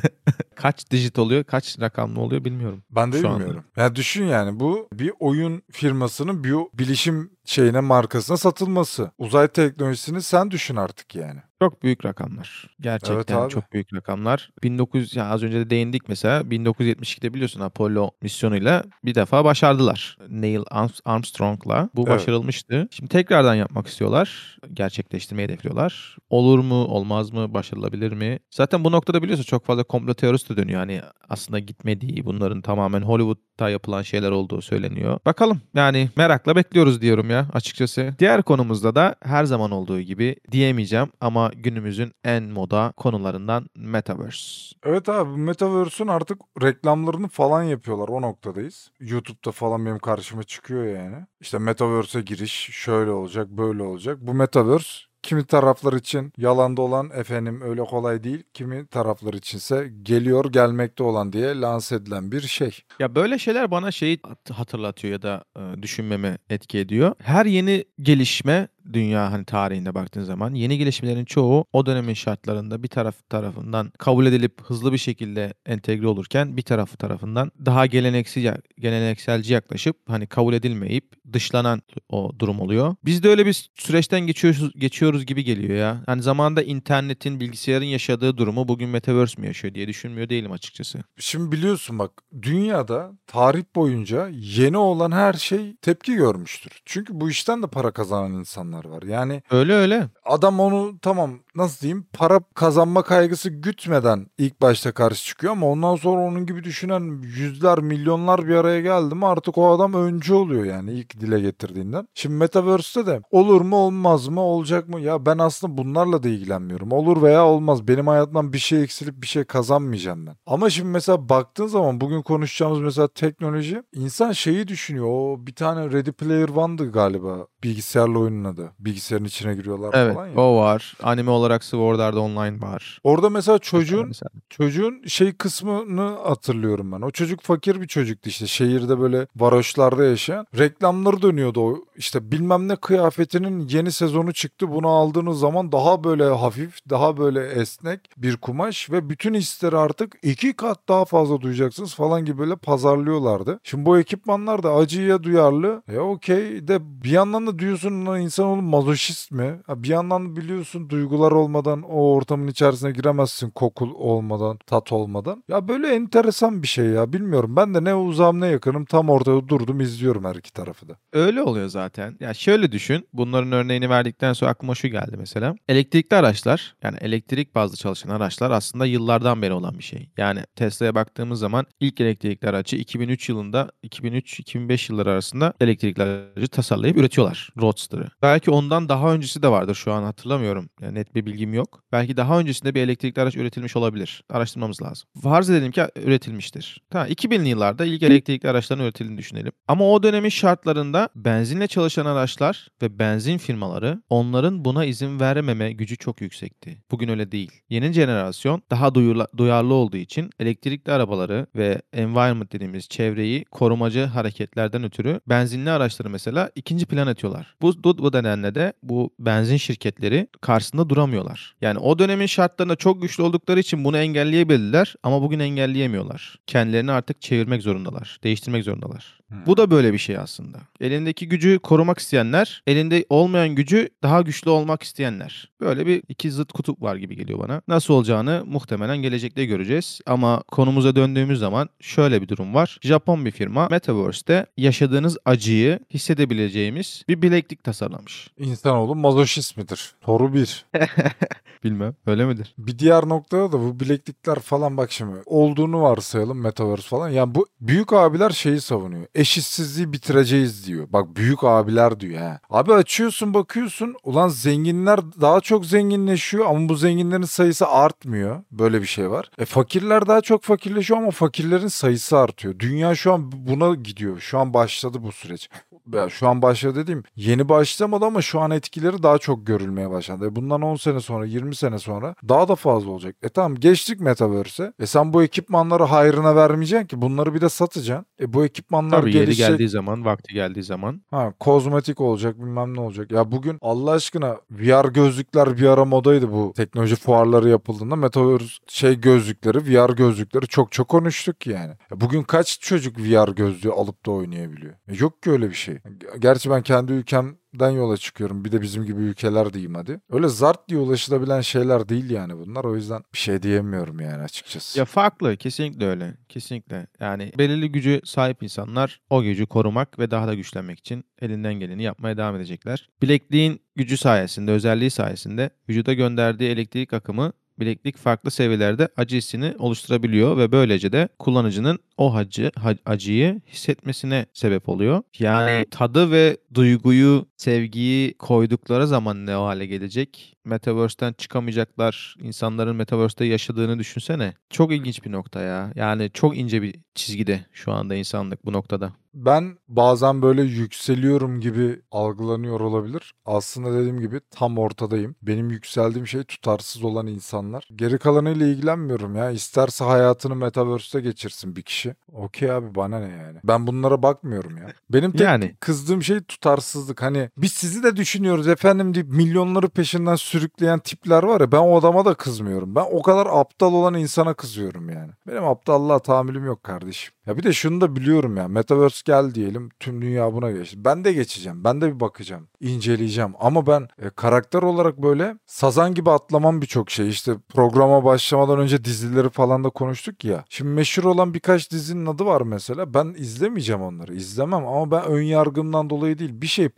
Kaç 0.54 0.90
dijit 0.90 1.18
oluyor, 1.18 1.44
kaç 1.44 1.80
rakamlı 1.80 2.20
oluyor 2.20 2.44
bilmiyorum. 2.44 2.82
Ben 2.90 3.12
de 3.12 3.20
Şu 3.20 3.28
anda. 3.28 3.38
bilmiyorum. 3.38 3.64
Ya 3.76 3.94
düşün 3.94 4.24
yani 4.24 4.60
bu 4.60 4.88
bir 4.92 5.12
oyun 5.20 5.62
firmasının 5.70 6.44
bir 6.44 6.54
bilişim 6.74 7.30
şeyine 7.44 7.80
markasına 7.80 8.36
satılması. 8.36 9.10
Uzay 9.18 9.48
teknolojisini 9.48 10.22
sen 10.22 10.50
düşün 10.50 10.76
artık 10.76 11.14
yani. 11.14 11.40
Çok 11.62 11.82
büyük 11.82 12.04
rakamlar. 12.04 12.66
Gerçekten 12.80 13.36
abi. 13.36 13.50
çok 13.50 13.72
büyük 13.72 13.94
rakamlar. 13.94 14.50
1900 14.62 15.16
ya 15.16 15.26
az 15.30 15.42
önce 15.42 15.58
de 15.58 15.70
değindik 15.70 16.08
mesela 16.08 16.40
1972'de 16.40 17.34
biliyorsun 17.34 17.60
Apollo 17.60 18.10
misyonuyla 18.22 18.84
bir 19.04 19.14
defa 19.14 19.44
başardılar. 19.44 20.18
Neil 20.28 20.60
Arms- 20.60 21.00
Armstrong'la. 21.04 21.88
Bu 21.94 22.00
Evet. 22.00 22.10
başarılmıştı. 22.14 22.88
Şimdi 22.90 23.08
tekrardan 23.08 23.54
yapmak 23.54 23.86
istiyorlar. 23.86 24.56
Gerçekleştirmeyi 24.72 25.48
hedefliyorlar. 25.48 26.16
Olur 26.30 26.58
mu, 26.58 26.74
olmaz 26.74 27.30
mı, 27.32 27.54
başarılabilir 27.54 28.12
mi? 28.12 28.38
Zaten 28.50 28.84
bu 28.84 28.92
noktada 28.92 29.22
biliyorsun 29.22 29.44
çok 29.44 29.66
fazla 29.66 29.84
komplo 29.84 30.14
teorisi 30.14 30.48
de 30.48 30.56
dönüyor. 30.62 30.80
Hani 30.80 31.00
aslında 31.28 31.58
gitmediği, 31.58 32.24
bunların 32.24 32.62
tamamen 32.62 33.02
Hollywood'da 33.02 33.70
yapılan 33.70 34.02
şeyler 34.02 34.30
olduğu 34.30 34.62
söyleniyor. 34.62 35.18
Bakalım 35.26 35.60
yani 35.74 36.10
merakla 36.16 36.56
bekliyoruz 36.56 37.00
diyorum 37.02 37.30
ya 37.32 37.46
açıkçası. 37.52 38.14
Diğer 38.18 38.42
konumuzda 38.42 38.94
da 38.94 39.14
her 39.22 39.44
zaman 39.44 39.70
olduğu 39.70 40.00
gibi 40.00 40.36
diyemeyeceğim 40.50 41.08
ama 41.20 41.50
günümüzün 41.54 42.12
en 42.24 42.44
moda 42.44 42.92
konularından 42.96 43.66
Metaverse. 43.76 44.76
Evet 44.84 45.08
abi 45.08 45.40
Metaverse'ün 45.40 46.08
artık 46.08 46.38
reklamlarını 46.62 47.28
falan 47.28 47.62
yapıyorlar 47.62 48.08
o 48.08 48.22
noktadayız. 48.22 48.90
YouTube'da 49.00 49.52
falan 49.52 49.86
benim 49.86 49.98
karşıma 49.98 50.42
çıkıyor 50.42 50.84
yani. 50.84 51.26
İşte 51.40 51.58
Metaverse'e 51.58 52.22
giriş 52.22 52.52
şöyle 52.52 53.10
olacak 53.10 53.48
böyle 53.48 53.82
olacak. 53.82 54.18
Bu 54.20 54.34
Metaverse 54.34 55.11
kimi 55.22 55.44
taraflar 55.44 55.92
için 55.92 56.32
yalanda 56.38 56.82
olan 56.82 57.10
efendim 57.14 57.60
öyle 57.64 57.84
kolay 57.84 58.24
değil. 58.24 58.42
Kimi 58.54 58.86
taraflar 58.86 59.34
içinse 59.34 59.92
geliyor 60.02 60.52
gelmekte 60.52 61.02
olan 61.02 61.32
diye 61.32 61.60
lanse 61.60 61.94
edilen 61.96 62.32
bir 62.32 62.40
şey. 62.40 62.78
Ya 62.98 63.14
böyle 63.14 63.38
şeyler 63.38 63.70
bana 63.70 63.90
şeyi 63.90 64.18
hat- 64.22 64.50
hatırlatıyor 64.50 65.12
ya 65.12 65.22
da 65.22 65.44
düşünmeme 65.82 66.38
etki 66.50 66.78
ediyor. 66.78 67.14
Her 67.18 67.46
yeni 67.46 67.84
gelişme 68.02 68.68
dünya 68.92 69.32
hani 69.32 69.44
tarihinde 69.44 69.94
baktığın 69.94 70.22
zaman 70.22 70.54
yeni 70.54 70.78
gelişmelerin 70.78 71.24
çoğu 71.24 71.64
o 71.72 71.86
dönemin 71.86 72.14
şartlarında 72.14 72.82
bir 72.82 72.88
taraf 72.88 73.28
tarafından 73.30 73.92
kabul 73.98 74.26
edilip 74.26 74.60
hızlı 74.62 74.92
bir 74.92 74.98
şekilde 74.98 75.54
entegre 75.66 76.06
olurken 76.06 76.56
bir 76.56 76.62
tarafı 76.62 76.96
tarafından 76.96 77.52
daha 77.66 77.86
geleneksel 77.86 78.60
gelenekselci 78.78 79.52
yaklaşıp 79.52 79.96
hani 80.06 80.26
kabul 80.26 80.54
edilmeyip 80.54 81.04
dışlanan 81.32 81.82
o 82.08 82.32
durum 82.38 82.60
oluyor. 82.60 82.96
Biz 83.04 83.22
de 83.22 83.28
öyle 83.28 83.46
bir 83.46 83.70
süreçten 83.74 84.20
geçiyoruz 84.20 84.72
geçiyoruz 84.76 85.26
gibi 85.26 85.44
geliyor 85.44 85.78
ya. 85.78 86.02
Hani 86.06 86.22
zamanında 86.22 86.62
internetin, 86.62 87.40
bilgisayarın 87.40 87.84
yaşadığı 87.84 88.36
durumu 88.36 88.68
bugün 88.68 88.88
metaverse 88.88 89.40
mi 89.40 89.46
yaşıyor 89.46 89.74
diye 89.74 89.88
düşünmüyor 89.88 90.28
değilim 90.28 90.52
açıkçası. 90.52 90.98
Şimdi 91.18 91.52
biliyorsun 91.52 91.98
bak 91.98 92.10
dünyada 92.42 93.12
tarih 93.26 93.64
boyunca 93.76 94.28
yeni 94.32 94.76
olan 94.76 95.12
her 95.12 95.32
şey 95.32 95.76
tepki 95.76 96.14
görmüştür. 96.14 96.82
Çünkü 96.84 97.20
bu 97.20 97.30
işten 97.30 97.62
de 97.62 97.66
para 97.66 97.90
kazanan 97.90 98.32
insanlar 98.32 98.71
var. 98.72 99.02
Yani 99.02 99.42
Öyle 99.50 99.74
öyle. 99.74 100.08
adam 100.24 100.60
onu 100.60 100.98
tamam 101.02 101.30
nasıl 101.54 101.80
diyeyim 101.80 102.06
para 102.12 102.40
kazanma 102.54 103.02
kaygısı 103.02 103.50
gütmeden 103.50 104.26
ilk 104.38 104.60
başta 104.62 104.92
karşı 104.92 105.24
çıkıyor 105.26 105.52
ama 105.52 105.66
ondan 105.66 105.96
sonra 105.96 106.20
onun 106.20 106.46
gibi 106.46 106.64
düşünen 106.64 107.22
yüzler 107.22 107.78
milyonlar 107.78 108.46
bir 108.48 108.54
araya 108.54 108.80
geldi 108.80 109.14
mi 109.14 109.26
artık 109.26 109.58
o 109.58 109.70
adam 109.72 109.94
öncü 109.94 110.34
oluyor 110.34 110.64
yani 110.64 110.92
ilk 110.92 111.20
dile 111.20 111.40
getirdiğinden. 111.40 112.08
Şimdi 112.14 112.34
Metaverse'te 112.34 113.06
de 113.06 113.20
olur 113.30 113.60
mu 113.60 113.76
olmaz 113.76 114.28
mı 114.28 114.40
olacak 114.40 114.88
mı 114.88 115.00
ya 115.00 115.26
ben 115.26 115.38
aslında 115.38 115.78
bunlarla 115.78 116.22
da 116.22 116.28
ilgilenmiyorum. 116.28 116.92
Olur 116.92 117.22
veya 117.22 117.46
olmaz 117.46 117.88
benim 117.88 118.06
hayatımdan 118.06 118.52
bir 118.52 118.58
şey 118.58 118.82
eksilip 118.82 119.22
bir 119.22 119.26
şey 119.26 119.44
kazanmayacağım 119.44 120.26
ben. 120.26 120.36
Ama 120.46 120.70
şimdi 120.70 120.88
mesela 120.88 121.28
baktığın 121.28 121.66
zaman 121.66 122.00
bugün 122.00 122.22
konuşacağımız 122.22 122.80
mesela 122.80 123.08
teknoloji 123.08 123.82
insan 123.94 124.32
şeyi 124.32 124.68
düşünüyor 124.68 125.06
o 125.08 125.46
bir 125.46 125.54
tane 125.54 125.92
Ready 125.92 126.10
Player 126.12 126.48
One'dı 126.48 126.92
galiba 126.92 127.46
bilgisayarla 127.64 128.18
oyunun 128.18 128.44
adı. 128.44 128.61
Bilgisayarın 128.78 129.24
içine 129.24 129.54
giriyorlar 129.54 129.90
Evet 129.94 130.14
falan 130.14 130.26
ya. 130.26 130.34
o 130.36 130.56
var. 130.56 130.94
Anime 131.02 131.30
olarak 131.30 131.64
Sword 131.64 131.98
Art 131.98 132.16
Online 132.16 132.60
var. 132.60 132.98
Orada 133.04 133.30
mesela 133.30 133.58
çocuğun 133.58 134.06
Mesela. 134.06 134.30
çocuğun 134.50 135.02
şey 135.06 135.32
kısmını 135.32 136.16
hatırlıyorum 136.24 136.92
ben. 136.92 137.00
O 137.00 137.10
çocuk 137.10 137.40
fakir 137.42 137.80
bir 137.80 137.86
çocuktu 137.86 138.28
işte 138.28 138.46
şehirde 138.46 139.00
böyle 139.00 139.26
varoşlarda 139.36 140.04
yaşayan. 140.04 140.46
Reklamları 140.58 141.22
dönüyordu 141.22 141.60
o 141.60 141.84
işte 141.96 142.30
bilmem 142.32 142.68
ne 142.68 142.76
kıyafetinin 142.76 143.68
yeni 143.68 143.92
sezonu 143.92 144.32
çıktı. 144.32 144.72
Bunu 144.72 144.88
aldığınız 144.88 145.38
zaman 145.38 145.72
daha 145.72 146.04
böyle 146.04 146.24
hafif, 146.24 146.78
daha 146.90 147.16
böyle 147.16 147.48
esnek 147.48 148.00
bir 148.16 148.36
kumaş 148.36 148.90
ve 148.90 149.08
bütün 149.10 149.34
hisleri 149.34 149.76
artık 149.76 150.16
iki 150.22 150.52
kat 150.52 150.78
daha 150.88 151.04
fazla 151.04 151.40
duyacaksınız 151.40 151.94
falan 151.94 152.24
gibi 152.24 152.38
böyle 152.38 152.56
pazarlıyorlardı. 152.56 153.60
Şimdi 153.64 153.86
bu 153.86 153.98
ekipmanlar 153.98 154.62
da 154.62 154.74
acıya 154.74 155.22
duyarlı. 155.22 155.82
E 155.92 155.98
okey 155.98 156.68
de 156.68 157.02
bir 157.04 157.10
yandan 157.10 157.46
da 157.46 157.58
diyorsun 157.58 158.06
"Lan 158.06 158.18
insanoğlu 158.52 158.62
mazoşist 158.62 159.30
mi? 159.30 159.60
Bir 159.68 159.88
yandan 159.88 160.36
da 160.36 160.36
biliyorsun 160.36 160.90
duygular 160.90 161.32
olmadan 161.32 161.82
o 161.82 162.14
ortamın 162.14 162.48
içerisine 162.48 162.90
giremezsin 162.90 163.50
koku 163.50 163.84
olmadan, 163.84 164.58
tat 164.66 164.92
olmadan. 164.92 165.44
Ya 165.48 165.68
böyle 165.68 165.94
enteresan 165.94 166.62
bir 166.62 166.68
şey 166.68 166.84
ya 166.84 167.12
bilmiyorum. 167.12 167.56
Ben 167.56 167.74
de 167.74 167.84
ne 167.84 167.94
uzağım 167.94 168.40
ne 168.40 168.46
yakınım 168.46 168.84
tam 168.84 169.10
ortada 169.10 169.48
durdum 169.48 169.80
izliyorum 169.80 170.24
her 170.24 170.34
iki 170.34 170.52
tarafı 170.52 170.88
da. 170.88 170.96
Öyle 171.12 171.42
oluyor 171.42 171.68
zaten. 171.68 172.16
Ya 172.20 172.34
şöyle 172.34 172.72
düşün. 172.72 173.08
Bunların 173.12 173.52
örneğini 173.52 173.90
verdikten 173.90 174.32
sonra 174.32 174.50
aklıma 174.50 174.74
şu 174.74 174.88
geldi 174.88 175.16
mesela. 175.18 175.54
Elektrikli 175.68 176.14
araçlar 176.14 176.74
yani 176.82 176.96
elektrik 177.00 177.54
bazlı 177.54 177.76
çalışan 177.76 178.10
araçlar 178.10 178.50
aslında 178.50 178.86
yıllardan 178.86 179.42
beri 179.42 179.52
olan 179.52 179.78
bir 179.78 179.84
şey. 179.84 180.08
Yani 180.16 180.40
Tesla'ya 180.56 180.94
baktığımız 180.94 181.38
zaman 181.38 181.66
ilk 181.80 182.00
elektrikli 182.00 182.48
aracı 182.48 182.76
2003 182.76 183.28
yılında 183.28 183.70
2003-2005 183.84 184.92
yılları 184.92 185.10
arasında 185.10 185.52
elektrikli 185.60 186.02
aracı 186.02 186.48
tasarlayıp 186.48 186.96
üretiyorlar. 186.96 187.50
Roadster'ı. 187.60 188.08
Belki 188.22 188.41
ondan 188.50 188.88
daha 188.88 189.14
öncesi 189.14 189.42
de 189.42 189.48
vardır 189.48 189.74
şu 189.74 189.92
an 189.92 190.02
hatırlamıyorum. 190.02 190.68
Yani 190.80 190.94
net 190.94 191.14
bir 191.14 191.26
bilgim 191.26 191.54
yok. 191.54 191.84
Belki 191.92 192.16
daha 192.16 192.38
öncesinde 192.38 192.74
bir 192.74 192.80
elektrikli 192.80 193.20
araç 193.20 193.36
üretilmiş 193.36 193.76
olabilir. 193.76 194.24
Araştırmamız 194.30 194.82
lazım. 194.82 195.08
Farz 195.22 195.50
edelim 195.50 195.72
ki 195.72 195.82
üretilmiştir. 195.96 196.82
Tamam 196.90 197.08
2000'li 197.08 197.48
yıllarda 197.48 197.84
ilk 197.84 198.02
elektrikli 198.02 198.48
araçların 198.48 198.84
üretildiğini 198.84 199.18
düşünelim. 199.18 199.52
Ama 199.68 199.90
o 199.92 200.02
dönemin 200.02 200.28
şartlarında 200.28 201.08
benzinle 201.16 201.66
çalışan 201.66 202.06
araçlar 202.06 202.68
ve 202.82 202.98
benzin 202.98 203.38
firmaları 203.38 204.02
onların 204.10 204.64
buna 204.64 204.84
izin 204.84 205.20
vermeme 205.20 205.72
gücü 205.72 205.96
çok 205.96 206.20
yüksekti. 206.20 206.78
Bugün 206.90 207.08
öyle 207.08 207.32
değil. 207.32 207.50
Yeni 207.70 207.92
jenerasyon 207.92 208.62
daha 208.70 208.94
duyarlı 209.38 209.74
olduğu 209.74 209.96
için 209.96 210.30
elektrikli 210.40 210.90
arabaları 210.90 211.46
ve 211.56 211.82
environment 211.92 212.52
dediğimiz 212.52 212.88
çevreyi 212.88 213.44
korumacı 213.44 214.04
hareketlerden 214.04 214.84
ötürü 214.84 215.20
benzinli 215.28 215.70
araçları 215.70 216.10
mesela 216.10 216.50
ikinci 216.54 216.86
plan 216.86 217.06
atıyorlar. 217.06 217.54
Bu, 217.62 217.84
bu, 217.84 217.98
bu 217.98 218.12
nedenle 218.32 218.54
de 218.54 218.72
bu 218.82 219.10
benzin 219.18 219.56
şirketleri 219.56 220.26
karşısında 220.40 220.88
duramıyorlar. 220.88 221.54
Yani 221.60 221.78
o 221.78 221.98
dönemin 221.98 222.26
şartlarında 222.26 222.76
çok 222.76 223.02
güçlü 223.02 223.22
oldukları 223.22 223.60
için 223.60 223.84
bunu 223.84 223.98
engelleyebildiler 223.98 224.94
ama 225.02 225.22
bugün 225.22 225.38
engelleyemiyorlar. 225.38 226.38
Kendilerini 226.46 226.92
artık 226.92 227.20
çevirmek 227.22 227.62
zorundalar, 227.62 228.18
değiştirmek 228.24 228.64
zorundalar. 228.64 229.21
Bu 229.46 229.56
da 229.56 229.70
böyle 229.70 229.92
bir 229.92 229.98
şey 229.98 230.18
aslında. 230.18 230.58
Elindeki 230.80 231.28
gücü 231.28 231.58
korumak 231.58 231.98
isteyenler, 231.98 232.62
elinde 232.66 233.04
olmayan 233.08 233.48
gücü 233.48 233.88
daha 234.02 234.22
güçlü 234.22 234.50
olmak 234.50 234.82
isteyenler. 234.82 235.50
Böyle 235.60 235.86
bir 235.86 236.02
iki 236.08 236.30
zıt 236.30 236.52
kutup 236.52 236.82
var 236.82 236.96
gibi 236.96 237.16
geliyor 237.16 237.38
bana. 237.38 237.62
Nasıl 237.68 237.94
olacağını 237.94 238.42
muhtemelen 238.46 238.96
gelecekte 238.98 239.44
göreceğiz. 239.44 240.00
Ama 240.06 240.42
konumuza 240.48 240.96
döndüğümüz 240.96 241.38
zaman 241.38 241.68
şöyle 241.80 242.22
bir 242.22 242.28
durum 242.28 242.54
var. 242.54 242.78
Japon 242.82 243.24
bir 243.24 243.30
firma 243.30 243.68
Metaverse'te 243.68 244.46
yaşadığınız 244.56 245.18
acıyı 245.24 245.78
hissedebileceğimiz 245.94 247.04
bir 247.08 247.22
bileklik 247.22 247.64
tasarlamış. 247.64 248.30
İnsanoğlu 248.38 248.94
mazoşist 248.94 249.56
midir? 249.56 249.92
Soru 250.04 250.34
bir. 250.34 250.66
Bilmem 251.64 251.94
öyle 252.06 252.24
midir? 252.24 252.54
Bir 252.58 252.78
diğer 252.78 253.08
noktada 253.08 253.52
da 253.52 253.60
bu 253.60 253.80
bileklikler 253.80 254.38
falan 254.38 254.76
bak 254.76 254.92
şimdi 254.92 255.16
olduğunu 255.26 255.82
varsayalım 255.82 256.40
Metaverse 256.40 256.88
falan. 256.88 257.08
Yani 257.08 257.34
bu 257.34 257.46
büyük 257.60 257.92
abiler 257.92 258.30
şeyi 258.30 258.60
savunuyor. 258.60 259.06
Eşitsizliği 259.22 259.92
bitireceğiz 259.92 260.66
diyor. 260.66 260.86
Bak 260.92 261.16
büyük 261.16 261.44
abiler 261.44 262.00
diyor 262.00 262.20
ha. 262.20 262.40
Abi 262.50 262.74
açıyorsun 262.74 263.34
bakıyorsun 263.34 263.94
ulan 264.04 264.28
zenginler 264.28 265.00
daha 265.20 265.40
çok 265.40 265.66
zenginleşiyor 265.66 266.46
ama 266.46 266.68
bu 266.68 266.74
zenginlerin 266.76 267.22
sayısı 267.22 267.68
artmıyor. 267.68 268.42
Böyle 268.50 268.80
bir 268.80 268.86
şey 268.86 269.10
var. 269.10 269.30
E 269.38 269.44
fakirler 269.44 270.06
daha 270.06 270.20
çok 270.20 270.42
fakirleşiyor 270.42 271.00
ama 271.00 271.10
fakirlerin 271.10 271.68
sayısı 271.68 272.18
artıyor. 272.18 272.58
Dünya 272.58 272.94
şu 272.94 273.12
an 273.12 273.32
buna 273.32 273.74
gidiyor. 273.74 274.20
Şu 274.20 274.38
an 274.38 274.54
başladı 274.54 274.98
bu 275.02 275.12
süreç. 275.12 275.48
Ya 275.92 276.08
şu 276.08 276.28
an 276.28 276.42
başladı 276.42 276.78
dediğim 276.80 277.02
yeni 277.16 277.48
başlamadı 277.48 278.04
ama 278.04 278.22
şu 278.22 278.40
an 278.40 278.50
etkileri 278.50 279.02
daha 279.02 279.18
çok 279.18 279.46
görülmeye 279.46 279.90
başladı. 279.90 280.26
E 280.26 280.36
bundan 280.36 280.62
10 280.62 280.76
sene 280.76 281.00
sonra 281.00 281.26
20 281.26 281.54
sene 281.56 281.78
sonra 281.78 282.14
daha 282.28 282.48
da 282.48 282.54
fazla 282.54 282.90
olacak. 282.90 283.16
E 283.22 283.28
tamam 283.28 283.54
geçtik 283.54 284.00
Metaverse'e. 284.00 284.72
E 284.80 284.86
sen 284.86 285.12
bu 285.12 285.22
ekipmanları 285.22 285.82
hayrına 285.82 286.36
vermeyeceksin 286.36 286.86
ki 286.86 287.02
bunları 287.02 287.34
bir 287.34 287.40
de 287.40 287.48
satacaksın. 287.48 288.06
E 288.20 288.32
bu 288.32 288.44
ekipmanlar 288.44 289.00
Tabii 289.00 289.14
yeri 289.14 289.24
gelişecek. 289.24 289.48
geldiği 289.48 289.68
zaman, 289.68 290.04
vakti 290.04 290.34
geldiği 290.34 290.62
zaman. 290.62 291.02
Ha 291.10 291.32
kozmetik 291.40 292.00
olacak 292.00 292.38
bilmem 292.38 292.74
ne 292.76 292.80
olacak. 292.80 293.10
Ya 293.12 293.32
bugün 293.32 293.58
Allah 293.60 293.90
aşkına 293.90 294.36
VR 294.50 294.88
gözlükler 294.88 295.56
bir 295.56 295.66
ara 295.66 295.84
modaydı 295.84 296.32
bu 296.32 296.52
teknoloji 296.56 296.96
fuarları 296.96 297.48
yapıldığında. 297.48 297.96
Metaverse 297.96 298.46
şey 298.68 299.00
gözlükleri, 299.00 299.58
VR 299.58 299.92
gözlükleri 299.92 300.46
çok 300.46 300.72
çok 300.72 300.88
konuştuk 300.88 301.46
yani. 301.46 301.72
Ya 301.90 302.00
bugün 302.00 302.22
kaç 302.22 302.60
çocuk 302.60 302.98
VR 302.98 303.28
gözlüğü 303.32 303.70
alıp 303.70 304.06
da 304.06 304.10
oynayabiliyor? 304.10 304.74
E 304.88 304.94
yok 304.96 305.22
ki 305.22 305.30
öyle 305.30 305.50
bir 305.50 305.54
şey. 305.54 305.71
Gerçi 306.18 306.50
ben 306.50 306.62
kendi 306.62 306.92
ülkemden 306.92 307.70
yola 307.70 307.96
çıkıyorum. 307.96 308.44
Bir 308.44 308.52
de 308.52 308.62
bizim 308.62 308.84
gibi 308.84 309.00
ülkeler 309.00 309.52
diyeyim 309.52 309.74
hadi. 309.74 310.00
Öyle 310.10 310.28
zart 310.28 310.68
diye 310.68 310.80
ulaşılabilen 310.80 311.40
şeyler 311.40 311.88
değil 311.88 312.10
yani 312.10 312.38
bunlar. 312.38 312.64
O 312.64 312.76
yüzden 312.76 313.02
bir 313.12 313.18
şey 313.18 313.42
diyemiyorum 313.42 314.00
yani 314.00 314.22
açıkçası. 314.22 314.78
Ya 314.78 314.84
farklı. 314.84 315.36
Kesinlikle 315.36 315.86
öyle. 315.86 316.14
Kesinlikle. 316.28 316.86
Yani 317.00 317.32
belirli 317.38 317.72
gücü 317.72 318.00
sahip 318.04 318.42
insanlar 318.42 319.00
o 319.10 319.22
gücü 319.22 319.46
korumak 319.46 319.98
ve 319.98 320.10
daha 320.10 320.26
da 320.28 320.34
güçlenmek 320.34 320.78
için 320.78 321.04
elinden 321.20 321.54
geleni 321.54 321.82
yapmaya 321.82 322.16
devam 322.16 322.36
edecekler. 322.36 322.88
Bilekliğin 323.02 323.60
gücü 323.76 323.96
sayesinde, 323.96 324.50
özelliği 324.50 324.90
sayesinde 324.90 325.50
vücuda 325.68 325.92
gönderdiği 325.92 326.50
elektrik 326.50 326.92
akımı 326.92 327.32
bileklik 327.62 327.96
farklı 327.96 328.30
seviyelerde 328.30 328.88
acı 328.96 329.16
hissini 329.16 329.54
oluşturabiliyor 329.58 330.36
ve 330.36 330.52
böylece 330.52 330.92
de 330.92 331.08
kullanıcının 331.18 331.78
o 331.96 332.14
acı, 332.14 332.50
acıyı 332.86 333.40
hissetmesine 333.48 334.26
sebep 334.32 334.68
oluyor. 334.68 335.02
Yani 335.18 335.66
tadı 335.70 336.10
ve 336.10 336.36
duyguyu, 336.54 337.26
sevgiyi 337.42 338.14
koydukları 338.18 338.86
zaman 338.86 339.26
ne 339.26 339.36
o 339.36 339.44
hale 339.44 339.66
gelecek? 339.66 340.36
Metaverse'ten 340.44 341.12
çıkamayacaklar. 341.12 342.16
İnsanların 342.20 342.76
Metaverse'te 342.76 343.24
yaşadığını 343.24 343.78
düşünsene. 343.78 344.34
Çok 344.50 344.72
ilginç 344.72 345.04
bir 345.04 345.12
nokta 345.12 345.40
ya. 345.40 345.72
Yani 345.74 346.10
çok 346.14 346.36
ince 346.36 346.62
bir 346.62 346.74
çizgide 346.94 347.46
şu 347.52 347.72
anda 347.72 347.94
insanlık 347.94 348.44
bu 348.46 348.52
noktada. 348.52 348.92
Ben 349.14 349.58
bazen 349.68 350.22
böyle 350.22 350.42
yükseliyorum 350.42 351.40
gibi 351.40 351.80
algılanıyor 351.90 352.60
olabilir. 352.60 353.14
Aslında 353.26 353.78
dediğim 353.78 354.00
gibi 354.00 354.20
tam 354.30 354.58
ortadayım. 354.58 355.14
Benim 355.22 355.50
yükseldiğim 355.50 356.06
şey 356.06 356.22
tutarsız 356.24 356.84
olan 356.84 357.06
insanlar. 357.06 357.68
Geri 357.74 357.98
kalanıyla 357.98 358.46
ilgilenmiyorum 358.46 359.16
ya. 359.16 359.30
İsterse 359.30 359.84
hayatını 359.84 360.36
Metaverse'te 360.36 361.00
geçirsin 361.00 361.56
bir 361.56 361.62
kişi. 361.62 361.94
Okey 362.12 362.52
abi 362.52 362.74
bana 362.74 362.98
ne 362.98 363.08
yani. 363.16 363.38
Ben 363.44 363.66
bunlara 363.66 364.02
bakmıyorum 364.02 364.56
ya. 364.56 364.72
Benim 364.90 365.12
tek 365.12 365.20
Yani. 365.20 365.56
kızdığım 365.60 366.02
şey 366.02 366.20
tutarsızlık. 366.20 367.02
Hani 367.02 367.30
biz 367.36 367.52
sizi 367.52 367.82
de 367.82 367.96
düşünüyoruz 367.96 368.48
efendim 368.48 368.94
deyip 368.94 369.08
milyonları 369.08 369.68
peşinden 369.68 370.16
sürükleyen 370.16 370.78
tipler 370.78 371.22
var 371.22 371.40
ya 371.40 371.52
ben 371.52 371.58
o 371.58 371.78
adama 371.78 372.04
da 372.04 372.14
kızmıyorum. 372.14 372.74
Ben 372.74 372.86
o 372.90 373.02
kadar 373.02 373.26
aptal 373.26 373.72
olan 373.72 373.94
insana 373.94 374.34
kızıyorum 374.34 374.90
yani. 374.90 375.10
Benim 375.26 375.44
aptallığa 375.44 375.98
tahammülüm 375.98 376.44
yok 376.44 376.64
kardeşim. 376.64 377.12
Ya 377.26 377.36
bir 377.36 377.42
de 377.42 377.52
şunu 377.52 377.80
da 377.80 377.96
biliyorum 377.96 378.36
ya. 378.36 378.48
Metaverse 378.48 379.00
gel 379.04 379.34
diyelim. 379.34 379.68
Tüm 379.80 380.02
dünya 380.02 380.32
buna 380.32 380.50
geçti. 380.50 380.84
Ben 380.84 381.04
de 381.04 381.12
geçeceğim. 381.12 381.64
Ben 381.64 381.80
de 381.80 381.94
bir 381.94 382.00
bakacağım. 382.00 382.48
inceleyeceğim. 382.60 383.32
Ama 383.40 383.66
ben 383.66 383.88
e, 384.02 384.10
karakter 384.10 384.62
olarak 384.62 385.02
böyle 385.02 385.36
sazan 385.46 385.94
gibi 385.94 386.10
atlamam 386.10 386.62
birçok 386.62 386.90
şey. 386.90 387.08
İşte 387.08 387.32
programa 387.48 388.04
başlamadan 388.04 388.58
önce 388.58 388.84
dizileri 388.84 389.30
falan 389.30 389.64
da 389.64 389.70
konuştuk 389.70 390.24
ya. 390.24 390.44
Şimdi 390.48 390.70
meşhur 390.70 391.04
olan 391.04 391.34
birkaç 391.34 391.70
dizinin 391.70 392.06
adı 392.06 392.24
var 392.24 392.40
mesela. 392.40 392.94
Ben 392.94 393.14
izlemeyeceğim 393.18 393.82
onları. 393.82 394.14
İzlemem 394.14 394.66
ama 394.66 394.90
ben 394.90 395.04
ön 395.04 395.22
yargımdan 395.22 395.90
dolayı 395.90 396.18
değil. 396.18 396.42
Bir 396.42 396.46
şey 396.46 396.68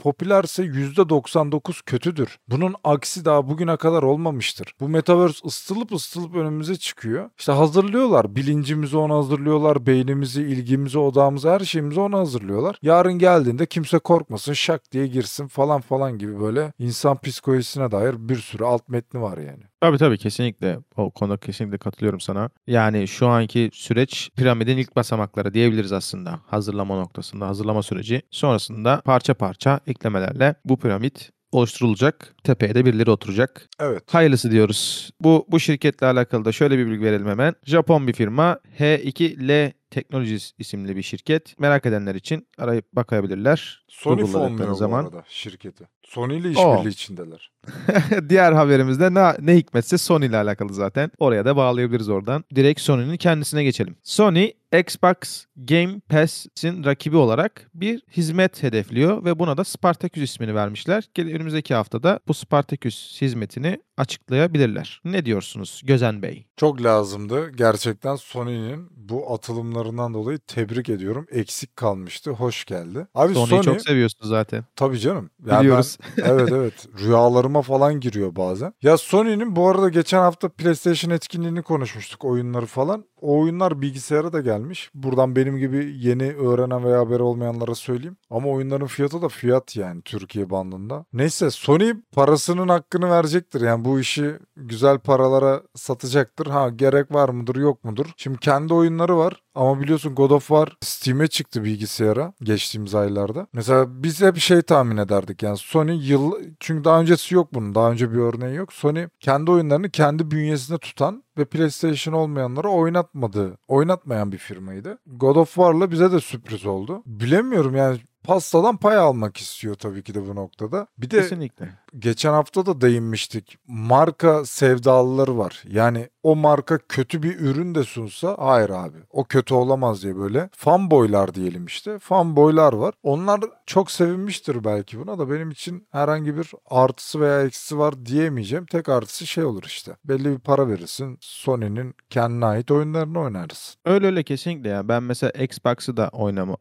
popülerse 0.44 0.62
%99 0.64 1.82
kötüdür. 1.86 2.38
Bunun 2.48 2.74
aksi 2.84 3.24
daha 3.24 3.48
bugüne 3.48 3.76
kadar 3.76 4.02
olmamıştır. 4.02 4.74
Bu 4.80 4.88
Metaverse 4.88 5.46
ıstılıp 5.46 5.92
ıstılıp 5.92 6.34
önümüze 6.36 6.76
çıkıyor. 6.76 7.30
İşte 7.38 7.52
hazırlıyorlar. 7.52 8.36
Bilincimizi 8.36 8.96
ona 8.96 9.14
hazırlıyorlar. 9.14 9.86
Beynimizi, 9.86 10.42
ilgimizi, 10.42 10.98
odağımızı, 10.98 11.50
her 11.50 11.60
şeyimizi 11.60 12.00
ona 12.00 12.18
hazırlıyorlar. 12.18 12.78
Yarın 12.82 13.18
geldiğinde 13.18 13.66
kimse 13.66 13.98
korkmasın, 13.98 14.52
şak 14.52 14.92
diye 14.92 15.06
girsin 15.06 15.46
falan 15.46 15.80
falan 15.80 16.18
gibi 16.18 16.40
böyle 16.40 16.72
insan 16.78 17.20
psikolojisine 17.20 17.90
dair 17.90 18.14
bir 18.18 18.36
sürü 18.36 18.64
alt 18.64 18.88
metni 18.88 19.20
var 19.20 19.38
yani. 19.38 19.62
Tabii 19.80 19.98
tabii 19.98 20.18
kesinlikle. 20.18 20.78
O 20.96 21.10
konuda 21.10 21.36
kesinlikle 21.36 21.78
katılıyorum 21.78 22.20
sana. 22.20 22.50
Yani 22.66 23.08
şu 23.08 23.26
anki 23.28 23.70
süreç 23.72 24.30
piramidin 24.36 24.76
ilk 24.76 24.96
basamakları 24.96 25.54
diyebiliriz 25.54 25.92
aslında. 25.92 26.40
Hazırlama 26.46 26.96
noktasında, 26.96 27.48
hazırlama 27.48 27.82
süreci. 27.82 28.22
Sonrasında 28.30 29.02
parça 29.04 29.34
parça 29.34 29.80
eklemelerle 29.86 30.54
bu 30.64 30.78
piramit 30.78 31.30
oluşturulacak. 31.52 32.34
Tepeye 32.44 32.74
de 32.74 32.84
birileri 32.84 33.10
oturacak. 33.10 33.68
Evet. 33.80 34.14
Hayırlısı 34.14 34.50
diyoruz. 34.50 35.10
Bu 35.20 35.46
bu 35.48 35.60
şirketle 35.60 36.06
alakalı 36.06 36.44
da 36.44 36.52
şöyle 36.52 36.78
bir 36.78 36.86
bilgi 36.86 37.04
verelim 37.04 37.28
hemen. 37.28 37.54
Japon 37.64 38.08
bir 38.08 38.12
firma 38.12 38.58
H2L 38.78 39.72
Technologies 39.90 40.52
isimli 40.58 40.96
bir 40.96 41.02
şirket. 41.02 41.58
Merak 41.60 41.86
edenler 41.86 42.14
için 42.14 42.48
arayıp 42.58 42.92
bakabilirler. 42.92 43.84
Sony 43.88 44.24
fonluyor 44.24 44.70
bu 44.70 44.74
zaman. 44.74 45.04
arada 45.04 45.24
şirketi. 45.28 45.84
Sony 46.14 46.38
ile 46.38 46.50
işbirliği 46.50 46.88
içindeler. 46.88 47.50
Diğer 48.28 48.52
haberimizde 48.52 49.14
ne, 49.14 49.36
ne 49.40 49.56
hikmetse 49.56 49.98
Sony 49.98 50.26
ile 50.26 50.36
alakalı 50.36 50.74
zaten. 50.74 51.10
Oraya 51.18 51.44
da 51.44 51.56
bağlayabiliriz 51.56 52.08
oradan. 52.08 52.44
Direkt 52.54 52.80
Sony'nin 52.80 53.16
kendisine 53.16 53.64
geçelim. 53.64 53.96
Sony 54.02 54.50
Xbox 54.80 55.44
Game 55.56 56.00
Pass'in 56.08 56.84
rakibi 56.84 57.16
olarak 57.16 57.70
bir 57.74 58.02
hizmet 58.16 58.62
hedefliyor 58.62 59.24
ve 59.24 59.38
buna 59.38 59.56
da 59.56 59.64
Spartacus 59.64 60.22
ismini 60.22 60.54
vermişler. 60.54 61.08
Önümüzdeki 61.18 61.74
haftada 61.74 62.20
bu 62.28 62.34
Spartacus 62.34 63.22
hizmetini 63.22 63.80
açıklayabilirler. 63.96 65.00
Ne 65.04 65.24
diyorsunuz 65.24 65.82
Gözen 65.84 66.22
Bey? 66.22 66.46
Çok 66.56 66.82
lazımdı. 66.82 67.50
Gerçekten 67.50 68.16
Sony'nin 68.16 68.88
bu 68.96 69.34
atılımlarından 69.34 70.14
dolayı 70.14 70.38
tebrik 70.38 70.88
ediyorum. 70.88 71.26
Eksik 71.30 71.76
kalmıştı. 71.76 72.30
Hoş 72.30 72.64
geldi. 72.64 73.06
Abi 73.14 73.34
Sony'yi 73.34 73.48
Sony 73.48 73.62
çok 73.62 73.80
seviyorsun 73.80 74.28
zaten. 74.28 74.64
tabii 74.76 74.98
canım. 74.98 75.30
Ya 75.46 75.60
Biliyoruz. 75.60 75.98
Evet 76.18 76.52
evet. 76.52 76.86
Rüyalarıma 77.00 77.62
falan 77.62 78.00
giriyor 78.00 78.36
bazen. 78.36 78.74
Ya 78.82 78.96
Sony'nin 78.96 79.56
bu 79.56 79.68
arada 79.68 79.88
geçen 79.88 80.18
hafta 80.18 80.48
PlayStation 80.48 81.10
etkinliğini 81.10 81.62
konuşmuştuk. 81.62 82.24
Oyunları 82.24 82.66
falan. 82.66 83.04
O 83.24 83.40
oyunlar 83.40 83.80
bilgisayara 83.82 84.32
da 84.32 84.40
gelmiş. 84.40 84.90
Buradan 84.94 85.36
benim 85.36 85.56
gibi 85.56 85.94
yeni 85.98 86.32
öğrenen 86.32 86.84
veya 86.84 86.98
haberi 86.98 87.22
olmayanlara 87.22 87.74
söyleyeyim. 87.74 88.16
Ama 88.30 88.48
oyunların 88.48 88.86
fiyatı 88.86 89.22
da 89.22 89.28
fiyat 89.28 89.76
yani 89.76 90.02
Türkiye 90.02 90.50
bandında. 90.50 91.04
Neyse 91.12 91.50
Sony 91.50 91.94
parasının 92.12 92.68
hakkını 92.68 93.10
verecektir. 93.10 93.60
Yani 93.60 93.84
bu 93.84 94.00
işi 94.00 94.32
güzel 94.56 94.98
paralara 94.98 95.62
satacaktır. 95.74 96.46
Ha 96.46 96.68
gerek 96.68 97.14
var 97.14 97.28
mıdır 97.28 97.56
yok 97.56 97.84
mudur? 97.84 98.06
Şimdi 98.16 98.38
kendi 98.38 98.74
oyunları 98.74 99.16
var. 99.16 99.42
Ama 99.54 99.80
biliyorsun 99.80 100.14
God 100.14 100.30
of 100.30 100.48
War 100.48 100.76
Steam'e 100.80 101.26
çıktı 101.26 101.64
bilgisayara 101.64 102.32
geçtiğimiz 102.42 102.94
aylarda. 102.94 103.46
Mesela 103.52 104.02
biz 104.02 104.22
hep 104.22 104.36
şey 104.36 104.62
tahmin 104.62 104.96
ederdik 104.96 105.42
yani 105.42 105.56
Sony 105.56 106.08
yıl 106.08 106.32
çünkü 106.60 106.84
daha 106.84 107.00
öncesi 107.00 107.34
yok 107.34 107.54
bunun. 107.54 107.74
Daha 107.74 107.90
önce 107.90 108.12
bir 108.12 108.18
örneği 108.18 108.56
yok. 108.56 108.72
Sony 108.72 109.08
kendi 109.20 109.50
oyunlarını 109.50 109.90
kendi 109.90 110.30
bünyesinde 110.30 110.78
tutan 110.78 111.24
ve 111.38 111.44
PlayStation 111.44 112.14
olmayanlara 112.14 112.68
oynatmadığı, 113.14 113.58
oynatmayan 113.68 114.32
bir 114.32 114.38
firmaydı. 114.38 114.98
God 115.06 115.36
of 115.36 115.54
War'la 115.54 115.90
bize 115.90 116.12
de 116.12 116.20
sürpriz 116.20 116.66
oldu. 116.66 117.02
Bilemiyorum 117.06 117.76
yani 117.76 117.98
pastadan 118.22 118.76
pay 118.76 118.96
almak 118.96 119.36
istiyor 119.36 119.74
tabii 119.74 120.02
ki 120.02 120.14
de 120.14 120.28
bu 120.28 120.34
noktada. 120.34 120.86
Bir 120.98 121.10
de 121.10 121.20
Kesinlikle. 121.20 121.68
Geçen 121.98 122.32
hafta 122.32 122.66
da 122.66 122.80
değinmiştik. 122.80 123.58
Marka 123.66 124.44
sevdalıları 124.44 125.38
var. 125.38 125.62
Yani 125.68 126.08
o 126.22 126.36
marka 126.36 126.78
kötü 126.78 127.22
bir 127.22 127.40
ürün 127.40 127.74
de 127.74 127.84
sunsa 127.84 128.36
hayır 128.38 128.70
abi 128.70 128.98
o 129.10 129.24
kötü 129.24 129.54
olamaz 129.54 130.02
diye 130.02 130.16
böyle 130.16 130.48
fanboylar 130.52 131.34
diyelim 131.34 131.66
işte. 131.66 131.98
Fanboylar 131.98 132.72
var. 132.72 132.94
Onlar 133.02 133.40
çok 133.66 133.90
sevinmiştir 133.90 134.64
belki 134.64 134.98
buna 134.98 135.18
da 135.18 135.30
benim 135.30 135.50
için 135.50 135.86
herhangi 135.90 136.36
bir 136.36 136.50
artısı 136.70 137.20
veya 137.20 137.42
eksisi 137.42 137.78
var 137.78 138.06
diyemeyeceğim. 138.06 138.66
Tek 138.66 138.88
artısı 138.88 139.26
şey 139.26 139.44
olur 139.44 139.62
işte. 139.66 139.96
Belli 140.04 140.30
bir 140.30 140.38
para 140.38 140.68
verirsin. 140.68 141.18
Sony'nin 141.20 141.94
kendine 142.10 142.46
ait 142.46 142.70
oyunlarını 142.70 143.20
oynarız. 143.20 143.76
Öyle 143.84 144.06
öyle 144.06 144.22
kesinlikle 144.22 144.68
ya. 144.68 144.88
Ben 144.88 145.02
mesela 145.02 145.30
Xbox'ı 145.30 145.96
da 145.96 146.08
oynama, 146.12 146.56